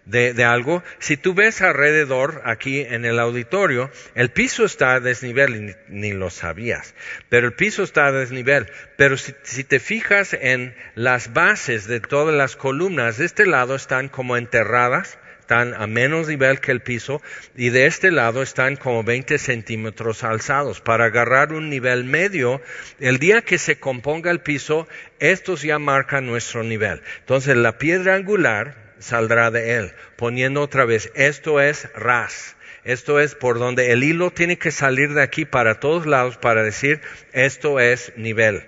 [0.10, 5.56] de, algo, si tú ves alrededor aquí en el auditorio, el piso está a desnivel
[5.56, 6.96] y ni, lo sabías,
[7.30, 8.68] pero el piso está a desnivel.
[8.98, 13.76] Pero si, si, te fijas en las bases de todas las columnas, de este lado
[13.76, 17.24] están como enterradas, están a menos nivel que el piso
[17.56, 20.80] y de este lado están como 20 centímetros alzados.
[20.80, 22.62] Para agarrar un nivel medio,
[23.00, 24.88] el día que se componga el piso,
[25.20, 27.02] estos ya marcan nuestro nivel.
[27.22, 33.36] Entonces la piedra angular saldrá de él, poniendo otra vez, esto es ras, esto es
[33.36, 37.02] por donde el hilo tiene que salir de aquí para todos lados para decir,
[37.34, 38.68] esto es nivel.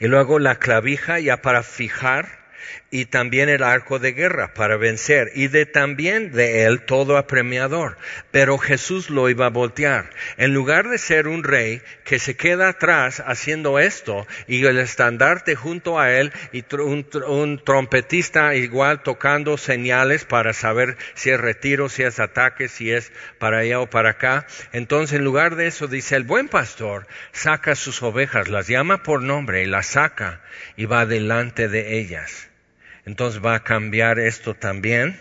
[0.00, 2.46] Y luego la clavija ya para fijar
[2.96, 7.98] y también el arco de guerra para vencer, y de también de él todo apremiador.
[8.30, 10.08] Pero Jesús lo iba a voltear.
[10.38, 15.56] En lugar de ser un rey que se queda atrás haciendo esto, y el estandarte
[15.56, 21.90] junto a él, y un, un trompetista igual tocando señales para saber si es retiro,
[21.90, 24.46] si es ataque, si es para allá o para acá.
[24.72, 29.22] Entonces, en lugar de eso, dice, el buen pastor saca sus ovejas, las llama por
[29.22, 30.40] nombre y las saca
[30.78, 32.48] y va delante de ellas.
[33.06, 35.20] Entonces va a cambiar esto también.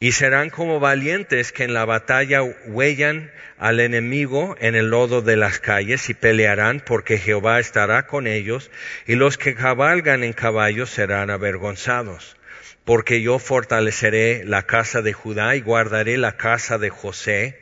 [0.00, 5.36] Y serán como valientes que en la batalla huellan al enemigo en el lodo de
[5.36, 8.70] las calles y pelearán porque Jehová estará con ellos
[9.08, 12.36] y los que cabalgan en caballos serán avergonzados.
[12.84, 17.58] Porque yo fortaleceré la casa de Judá y guardaré la casa de José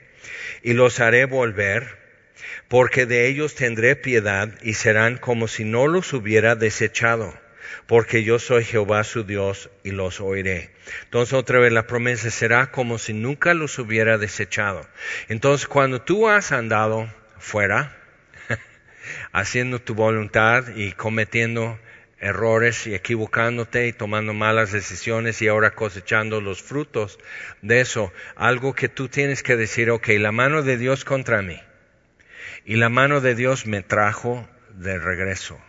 [0.63, 2.05] y los haré volver
[2.69, 7.46] porque de ellos tendré piedad y serán como si no los hubiera desechado
[7.87, 10.71] porque yo soy Jehová su Dios y los oiré.
[11.05, 14.87] Entonces otra vez la promesa será como si nunca los hubiera desechado.
[15.29, 17.09] Entonces cuando tú has andado
[17.39, 17.97] fuera,
[19.33, 21.79] haciendo tu voluntad y cometiendo
[22.19, 27.19] errores y equivocándote y tomando malas decisiones y ahora cosechando los frutos
[27.63, 31.61] de eso, algo que tú tienes que decir, ok, la mano de Dios contra mí
[32.65, 35.61] y la mano de Dios me trajo de regreso.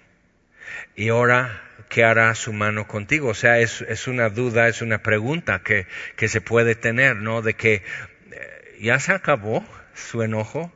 [0.96, 3.30] Y ahora ¿qué hará su mano contigo?
[3.30, 7.42] O sea, es, es una duda, es una pregunta que, que, se puede tener, ¿no?
[7.42, 7.84] De que
[8.32, 10.72] eh, ya se acabó su enojo,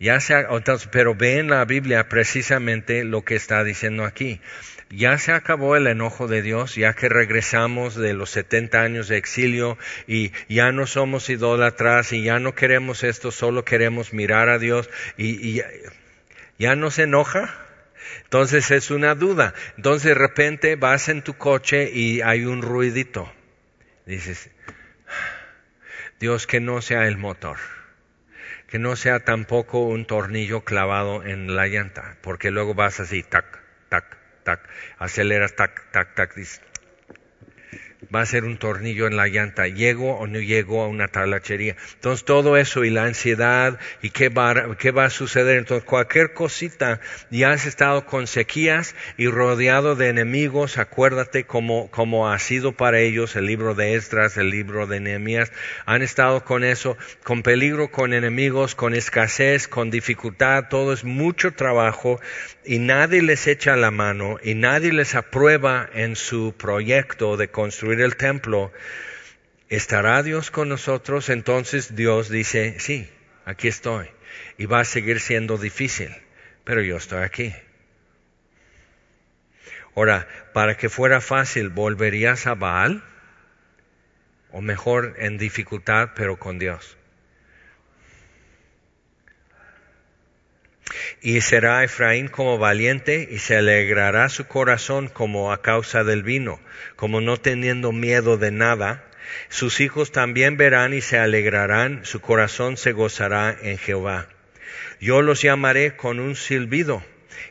[0.00, 4.40] ya se, entonces, pero ve en la Biblia precisamente lo que está diciendo aquí.
[4.90, 9.16] Ya se acabó el enojo de Dios, ya que regresamos de los 70 años de
[9.16, 14.58] exilio y ya no somos idólatras y ya no queremos esto, solo queremos mirar a
[14.58, 15.62] Dios y, y
[16.58, 17.63] ya no se enoja.
[18.34, 19.54] Entonces es una duda.
[19.76, 23.32] Entonces de repente vas en tu coche y hay un ruidito.
[24.06, 24.50] Dices,
[26.18, 27.58] Dios que no sea el motor,
[28.66, 33.46] que no sea tampoco un tornillo clavado en la llanta, porque luego vas así, tac,
[33.88, 34.68] tac, tac,
[34.98, 36.60] aceleras, tac, tac, tac, dices,
[38.14, 41.76] va a ser un tornillo en la llanta, llego o no llego a una talachería.
[41.94, 45.58] Entonces todo eso y la ansiedad y qué va, va a suceder.
[45.58, 47.00] Entonces cualquier cosita,
[47.30, 53.00] ya has estado con sequías y rodeado de enemigos, acuérdate como, como ha sido para
[53.00, 55.52] ellos el libro de Esdras, el libro de Nehemías,
[55.86, 61.52] han estado con eso, con peligro, con enemigos, con escasez, con dificultad, todo es mucho
[61.52, 62.20] trabajo
[62.64, 67.93] y nadie les echa la mano y nadie les aprueba en su proyecto de construir
[68.00, 68.72] el templo,
[69.68, 71.28] ¿estará Dios con nosotros?
[71.28, 73.08] Entonces Dios dice, sí,
[73.44, 74.08] aquí estoy.
[74.58, 76.14] Y va a seguir siendo difícil,
[76.64, 77.54] pero yo estoy aquí.
[79.96, 83.04] Ahora, para que fuera fácil, ¿volverías a Baal?
[84.50, 86.96] O mejor en dificultad, pero con Dios.
[91.22, 96.60] Y será Efraín como valiente y se alegrará su corazón como a causa del vino,
[96.96, 99.04] como no teniendo miedo de nada.
[99.48, 104.28] Sus hijos también verán y se alegrarán, su corazón se gozará en Jehová.
[105.00, 107.02] Yo los llamaré con un silbido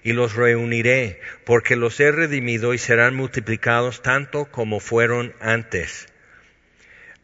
[0.04, 6.08] y los reuniré, porque los he redimido y serán multiplicados tanto como fueron antes.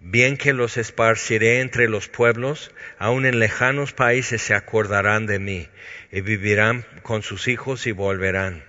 [0.02, 5.68] Bien que los esparciré entre los pueblos, aun en lejanos países se acordarán de mí,
[6.12, 8.64] y vivirán con sus hijos y volverán.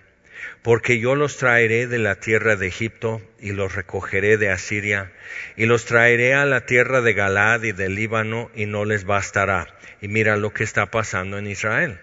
[0.63, 5.13] Porque yo los traeré de la tierra de Egipto y los recogeré de Asiria,
[5.57, 9.67] y los traeré a la tierra de Galad y del Líbano, y no les bastará.
[10.01, 12.01] Y mira lo que está pasando en Israel.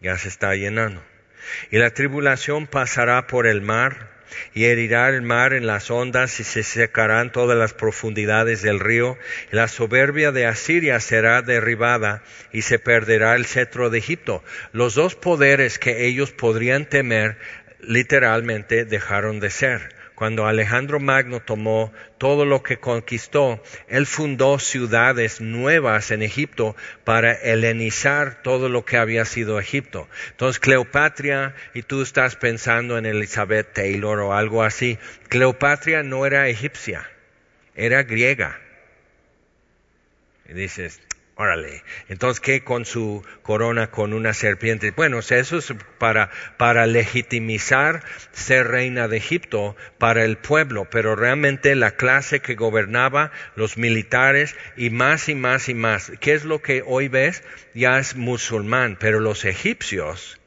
[0.00, 1.02] Ya se está llenando.
[1.70, 4.15] Y la tribulación pasará por el mar,
[4.54, 9.18] y herirá el mar en las ondas y se secarán todas las profundidades del río.
[9.52, 12.22] Y la soberbia de Asiria será derribada
[12.52, 14.44] y se perderá el cetro de Egipto.
[14.72, 17.38] Los dos poderes que ellos podrían temer
[17.80, 25.42] literalmente dejaron de ser cuando Alejandro Magno tomó todo lo que conquistó, él fundó ciudades
[25.42, 30.08] nuevas en Egipto para helenizar todo lo que había sido Egipto.
[30.30, 34.98] Entonces Cleopatra, y tú estás pensando en Elizabeth Taylor o algo así,
[35.28, 37.08] Cleopatra no era egipcia,
[37.74, 38.58] era griega.
[40.48, 40.98] Y dices,
[41.38, 41.84] Órale.
[42.08, 44.90] Entonces, ¿qué con su corona con una serpiente?
[44.90, 51.74] Bueno, eso es para, para legitimizar ser reina de Egipto para el pueblo, pero realmente
[51.74, 56.10] la clase que gobernaba, los militares y más y más y más.
[56.20, 57.42] ¿Qué es lo que hoy ves?
[57.74, 60.40] Ya es musulmán, pero los egipcios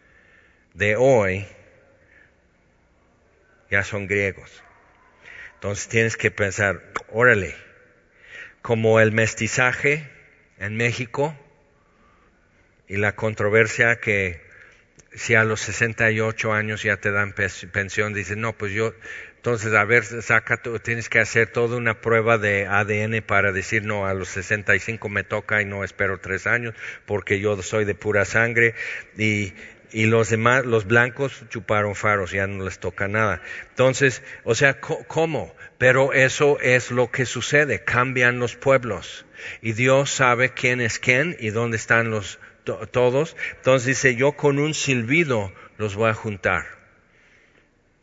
[0.73, 1.45] de hoy
[3.69, 4.63] ya son griegos.
[5.53, 7.53] Entonces tienes que pensar, órale,
[8.63, 10.09] como el mestizaje,
[10.59, 11.35] en México
[12.87, 14.41] y la controversia que
[15.13, 18.93] si a los 68 años ya te dan pensión, dices, no, pues yo,
[19.35, 24.05] entonces, a ver, saca, tienes que hacer toda una prueba de ADN para decir, no,
[24.05, 28.25] a los 65 me toca y no espero tres años porque yo soy de pura
[28.25, 28.75] sangre
[29.17, 29.53] y,
[29.91, 33.41] y los demás, los blancos chuparon faros, ya no les toca nada.
[33.69, 35.55] Entonces, o sea, ¿cómo?
[35.77, 39.25] Pero eso es lo que sucede, cambian los pueblos
[39.61, 42.39] y Dios sabe quién es quién y dónde están los
[42.91, 43.35] todos.
[43.57, 46.78] Entonces dice, yo con un silbido los voy a juntar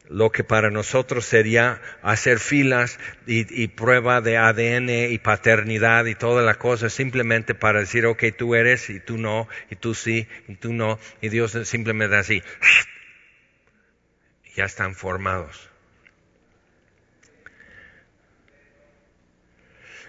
[0.09, 6.43] lo que para nosotros sería hacer filas y, prueba de ADN y paternidad y toda
[6.43, 10.55] la cosa, simplemente para decir, ok, tú eres y tú no, y tú sí, y
[10.57, 12.43] tú no, y Dios simplemente así,
[14.55, 15.71] ya están formados.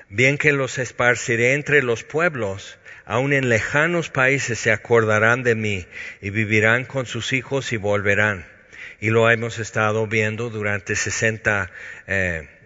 [0.10, 5.86] Bien que los esparciré entre los pueblos, aun en lejanos países se acordarán de mí
[6.22, 8.57] y vivirán con sus hijos y volverán
[9.00, 11.72] y lo hemos estado viendo durante 60,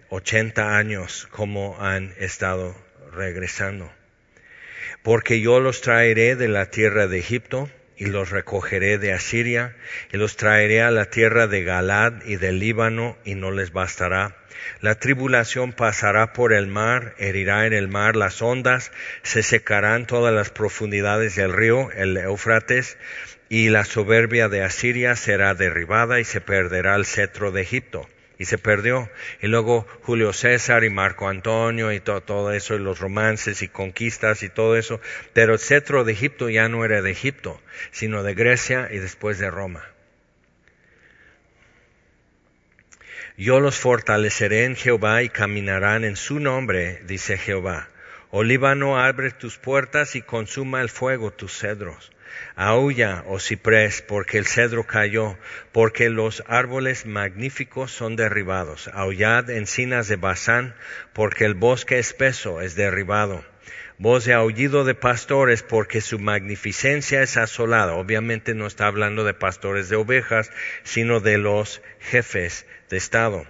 [0.08, 2.74] 80 eh, años como han estado
[3.12, 3.92] regresando.
[5.02, 9.76] Porque yo los traeré de la tierra de Egipto y los recogeré de Asiria
[10.12, 14.36] y los traeré a la tierra de Galad y del Líbano y no les bastará.
[14.80, 20.32] La tribulación pasará por el mar, herirá en el mar las ondas, se secarán todas
[20.32, 22.96] las profundidades del río, el Éufrates,
[23.52, 28.08] y la soberbia de Asiria será derribada y se perderá el cetro de Egipto.
[28.38, 29.10] Y se perdió.
[29.42, 34.42] Y luego Julio César y Marco Antonio y todo, eso, y los romances y conquistas
[34.42, 35.02] y todo eso.
[35.34, 39.38] Pero el cetro de Egipto ya no era de Egipto, sino de Grecia y después
[39.38, 39.84] de Roma.
[43.36, 47.90] Yo los fortaleceré en Jehová y caminarán en su nombre, dice Jehová.
[48.30, 52.12] Olíbano abre tus puertas y consuma el fuego tus cedros
[52.54, 55.38] Aúlla, oh ciprés, porque el cedro cayó,
[55.72, 58.88] porque los árboles magníficos son derribados.
[58.92, 60.74] Aullad, encinas de Basán,
[61.12, 63.44] porque el bosque espeso es derribado.
[63.98, 67.94] Voz de aullido de pastores, porque su magnificencia es asolada.
[67.94, 70.50] Obviamente no está hablando de pastores de ovejas,
[70.82, 73.46] sino de los jefes de Estado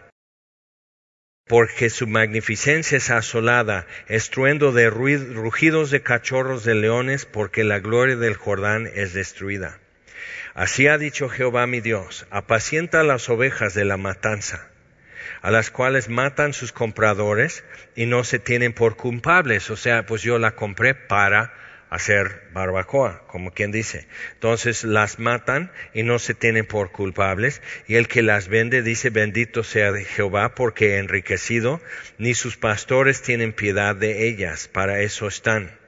[1.46, 8.16] porque su magnificencia es asolada, estruendo de rugidos de cachorros de leones, porque la gloria
[8.16, 9.78] del Jordán es destruida.
[10.54, 14.68] Así ha dicho Jehová mi Dios, apacienta las ovejas de la matanza,
[15.40, 17.64] a las cuales matan sus compradores
[17.96, 21.54] y no se tienen por culpables, o sea, pues yo la compré para
[21.92, 24.06] hacer barbacoa, como quien dice.
[24.32, 29.10] Entonces las matan y no se tienen por culpables, y el que las vende dice,
[29.10, 31.82] bendito sea Jehová, porque enriquecido,
[32.16, 35.81] ni sus pastores tienen piedad de ellas, para eso están.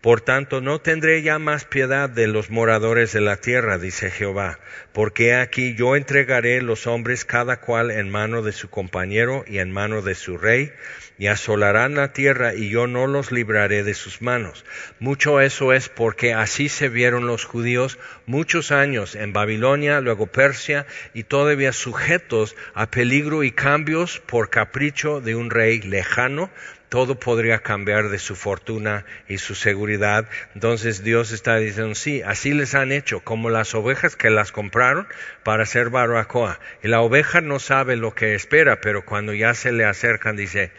[0.00, 4.58] Por tanto, no tendré ya más piedad de los moradores de la tierra, dice Jehová,
[4.92, 9.70] porque aquí yo entregaré los hombres cada cual en mano de su compañero y en
[9.70, 10.72] mano de su rey,
[11.18, 14.64] y asolarán la tierra y yo no los libraré de sus manos.
[14.98, 20.86] Mucho eso es porque así se vieron los judíos muchos años en Babilonia, luego Persia
[21.14, 26.50] y todavía sujetos a peligro y cambios por capricho de un rey lejano,
[26.92, 30.28] todo podría cambiar de su fortuna y su seguridad.
[30.54, 35.08] Entonces Dios está diciendo, sí, así les han hecho, como las ovejas que las compraron
[35.42, 36.60] para hacer barbacoa.
[36.82, 40.70] Y la oveja no sabe lo que espera, pero cuando ya se le acercan dice,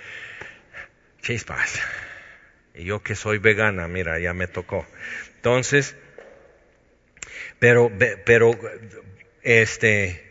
[1.23, 1.81] chispas.
[2.75, 4.85] Y yo que soy vegana, mira, ya me tocó.
[5.37, 5.95] Entonces,
[7.57, 7.91] pero,
[8.23, 8.51] pero,
[9.41, 10.22] este,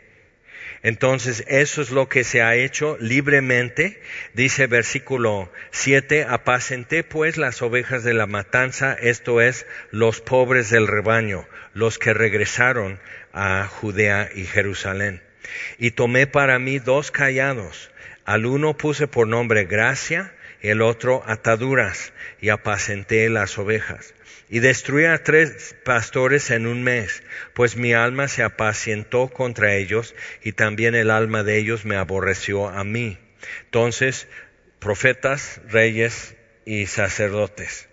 [0.82, 4.02] entonces eso es lo que se ha hecho libremente.
[4.34, 10.88] Dice versículo 7, apacenté pues las ovejas de la matanza, esto es, los pobres del
[10.88, 12.98] rebaño, los que regresaron
[13.32, 15.22] a Judea y Jerusalén.
[15.78, 17.90] Y tomé para mí dos callados.
[18.24, 24.14] Al uno puse por nombre gracia, el otro ataduras, y apacenté las ovejas.
[24.48, 27.22] Y destruí a tres pastores en un mes,
[27.54, 32.68] pues mi alma se apacientó contra ellos, y también el alma de ellos me aborreció
[32.68, 33.18] a mí.
[33.64, 34.28] Entonces,
[34.78, 36.34] profetas, reyes
[36.66, 37.88] y sacerdotes.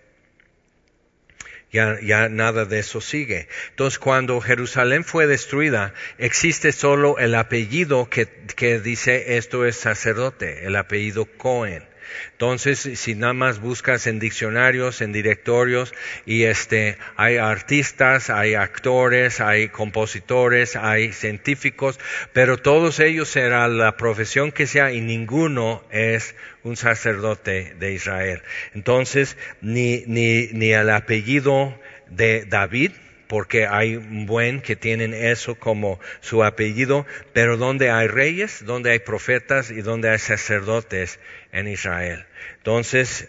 [1.72, 3.48] Ya, nada de eso sigue.
[3.70, 10.66] Entonces, cuando Jerusalén fue destruida, existe solo el apellido que, que dice esto es sacerdote,
[10.66, 11.89] el apellido Cohen.
[12.32, 15.94] Entonces, si nada más buscas en diccionarios, en directorios,
[16.26, 21.98] y este, hay artistas, hay actores, hay compositores, hay científicos,
[22.32, 28.42] pero todos ellos será la profesión que sea y ninguno es un sacerdote de Israel.
[28.74, 32.92] Entonces, ni, ni, ni el apellido de David,
[33.30, 38.90] porque hay un buen que tienen eso como su apellido, pero donde hay reyes, donde
[38.90, 41.20] hay profetas y donde hay sacerdotes
[41.52, 42.26] en Israel.
[42.56, 43.28] Entonces,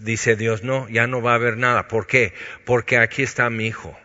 [0.00, 1.86] dice Dios, no, ya no va a haber nada.
[1.86, 2.34] ¿Por qué?
[2.64, 3.96] Porque aquí está mi hijo.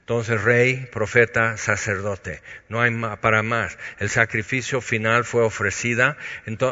[0.00, 2.42] Entonces, rey, profeta, sacerdote.
[2.68, 2.90] No hay
[3.22, 3.78] para más.
[3.98, 6.18] El sacrificio final fue ofrecida,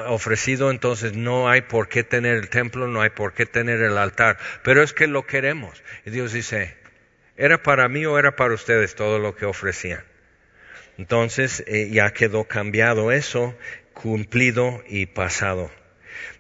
[0.09, 3.97] ofrecido, entonces no hay por qué tener el templo, no hay por qué tener el
[3.97, 4.37] altar.
[4.63, 5.83] Pero es que lo queremos.
[6.05, 6.77] Y Dios dice,
[7.39, 10.03] ¿Era para mí o era para ustedes todo lo que ofrecían?
[10.99, 13.57] Entonces eh, ya quedó cambiado eso,
[13.95, 15.71] cumplido y pasado.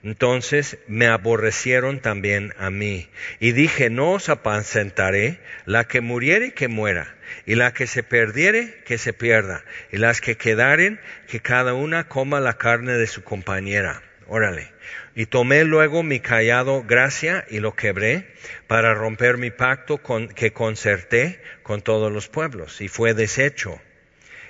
[0.02, 3.08] Entonces me aborrecieron también a mí.
[3.38, 8.82] Y dije, no os apacentaré, la que muriere, que muera, y la que se perdiere,
[8.84, 13.22] que se pierda, y las que quedaren, que cada una coma la carne de su
[13.22, 14.02] compañera.
[14.26, 14.72] Órale.
[15.18, 18.32] Y tomé luego mi callado gracia y lo quebré
[18.68, 22.80] para romper mi pacto con, que concerté con todos los pueblos.
[22.80, 23.80] Y fue deshecho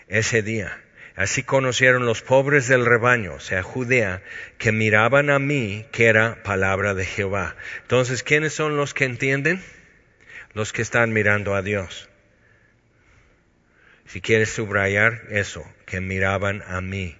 [0.08, 0.78] ese día.
[1.16, 4.20] Así conocieron los pobres del rebaño, o sea, Judea,
[4.58, 7.56] que miraban a mí que era palabra de Jehová.
[7.80, 9.62] Entonces, ¿quiénes son los que entienden?
[10.52, 12.10] Los que están mirando a Dios.
[14.04, 17.16] Si quieres subrayar eso, que miraban a mí,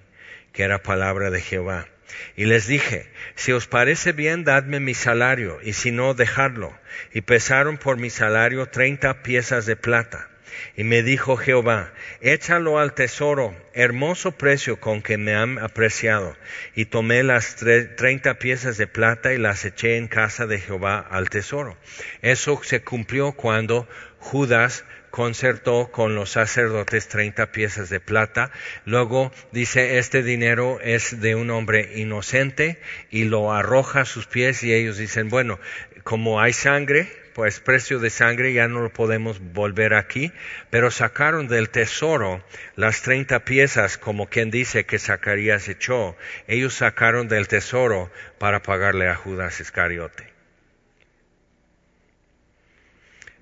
[0.53, 1.89] que era palabra de Jehová.
[2.37, 6.77] Y les dije, si os parece bien, dadme mi salario, y si no, dejadlo.
[7.13, 10.29] Y pesaron por mi salario treinta piezas de plata.
[10.77, 16.37] Y me dijo Jehová, échalo al tesoro, hermoso precio con que me han apreciado.
[16.75, 17.57] Y tomé las
[17.97, 21.77] treinta piezas de plata y las eché en casa de Jehová al tesoro.
[22.23, 23.89] Eso se cumplió cuando
[24.19, 24.85] Judas
[25.19, 28.53] concertó con los sacerdotes treinta piezas de plata.
[28.85, 32.79] Luego dice, este dinero es de un hombre inocente
[33.11, 35.59] y lo arroja a sus pies y ellos dicen, bueno,
[36.05, 40.31] como hay sangre, pues precio de sangre, ya no lo podemos volver aquí,
[40.71, 42.41] pero sacaron del tesoro
[42.77, 46.17] las 30 piezas, como quien dice que Zacarías echó.
[46.47, 48.09] Ellos sacaron del tesoro
[48.39, 50.28] para pagarle a Judas Iscariote.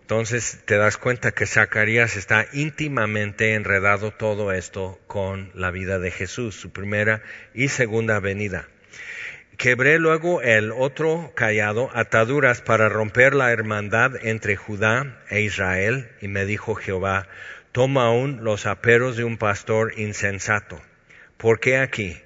[0.07, 6.12] Entonces te das cuenta que Zacarías está íntimamente enredado todo esto con la vida de
[6.12, 7.22] Jesús, su primera
[7.54, 8.68] y segunda venida.
[9.57, 16.28] Quebré luego el otro callado, ataduras para romper la hermandad entre Judá e Israel, y
[16.28, 17.26] me dijo Jehová,
[17.72, 20.80] toma aún los aperos de un pastor insensato.
[21.36, 22.22] ¿Por qué aquí?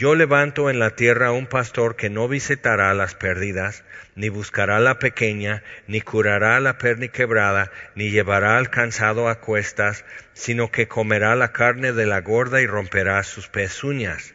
[0.00, 3.84] Yo levanto en la tierra un pastor que no visitará las perdidas,
[4.14, 10.70] ni buscará la pequeña, ni curará la perniquebrada, ni llevará al cansado a cuestas, sino
[10.70, 14.34] que comerá la carne de la gorda y romperá sus pezuñas.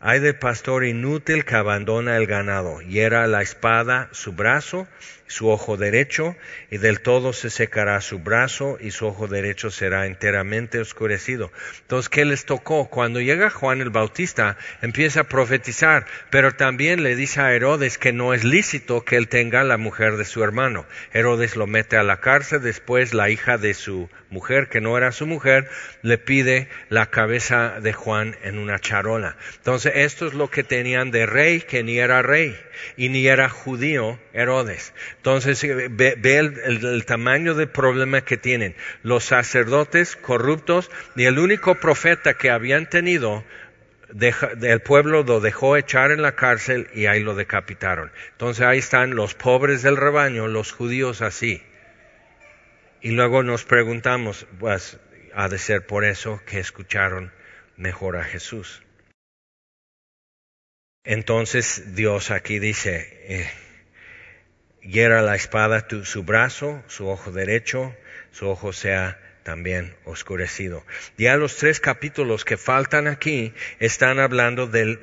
[0.00, 4.88] Hay de pastor inútil que abandona el ganado, hiera la espada su brazo,
[5.28, 6.36] su ojo derecho,
[6.70, 11.52] y del todo se secará su brazo y su ojo derecho será enteramente oscurecido.
[11.82, 12.88] Entonces, ¿qué les tocó?
[12.88, 18.12] Cuando llega Juan el Bautista, empieza a profetizar, pero también le dice a Herodes que
[18.12, 20.86] no es lícito que él tenga la mujer de su hermano.
[21.12, 25.12] Herodes lo mete a la cárcel, después la hija de su mujer, que no era
[25.12, 25.68] su mujer,
[26.02, 29.36] le pide la cabeza de Juan en una charola.
[29.56, 32.56] Entonces, esto es lo que tenían de rey, que ni era rey
[32.96, 34.92] y ni era judío Herodes.
[35.16, 38.74] Entonces ve, el, tamaño del problema que tienen.
[39.02, 43.44] Los sacerdotes corruptos y el único profeta que habían tenido
[44.12, 48.10] del pueblo lo dejó echar en la cárcel y ahí lo decapitaron.
[48.32, 51.62] Entonces ahí están los pobres del rebaño, los judíos así.
[53.00, 54.98] Y luego nos preguntamos, pues
[55.34, 57.32] ha de ser por eso que escucharon
[57.76, 58.82] mejor a Jesús.
[61.04, 63.50] Entonces Dios aquí dice, eh,
[64.82, 67.96] hiera la espada su brazo, su ojo derecho,
[68.32, 69.18] su ojo sea
[69.48, 70.84] también oscurecido.
[71.16, 74.98] Ya los tres capítulos que faltan aquí están hablando del,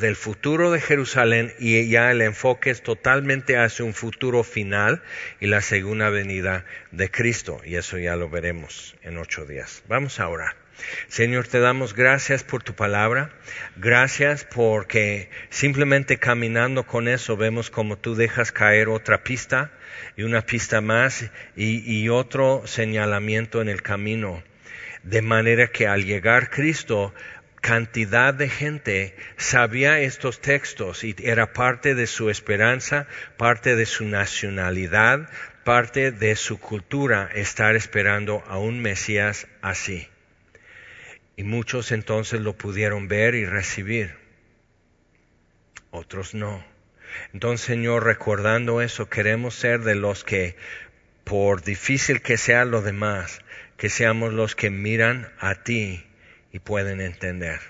[0.00, 5.02] del, futuro de Jerusalén y ya el enfoque es totalmente hacia un futuro final
[5.38, 7.60] y la segunda venida de Cristo.
[7.62, 9.82] Y eso ya lo veremos en ocho días.
[9.86, 10.59] Vamos a orar.
[11.08, 13.30] Señor, te damos gracias por tu palabra,
[13.76, 19.72] gracias porque simplemente caminando con eso vemos como tú dejas caer otra pista
[20.16, 24.42] y una pista más y, otro señalamiento en el camino.
[25.02, 27.14] De manera que al llegar Cristo,
[27.60, 33.06] cantidad de gente sabía estos textos y era parte de su esperanza,
[33.36, 35.30] parte de su nacionalidad,
[35.64, 40.09] parte de su cultura estar esperando a un Mesías así.
[41.40, 44.14] Y muchos entonces lo pudieron ver y recibir.
[45.90, 46.62] Otros no.
[47.32, 50.54] Entonces, Señor, recordando eso, queremos ser de los que,
[51.24, 53.40] por difícil que sea lo demás,
[53.78, 56.04] que seamos los que miran a ti
[56.52, 57.60] y pueden entender.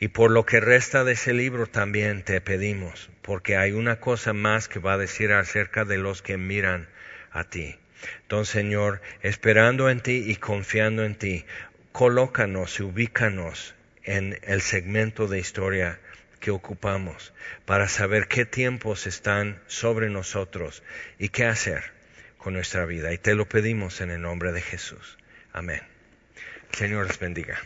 [0.00, 4.32] Y por lo que resta de ese libro también te pedimos, porque hay una cosa
[4.32, 6.88] más que va a decir acerca de los que miran
[7.30, 7.78] a ti.
[8.22, 11.44] Entonces, Señor, esperando en ti y confiando en ti,
[11.92, 13.74] colócanos y ubícanos
[14.04, 16.00] en el segmento de historia
[16.40, 17.32] que ocupamos
[17.64, 20.82] para saber qué tiempos están sobre nosotros
[21.18, 21.84] y qué hacer
[22.38, 23.12] con nuestra vida.
[23.12, 25.18] Y te lo pedimos en el nombre de Jesús.
[25.52, 25.82] Amén.
[26.72, 27.60] Señor les bendiga.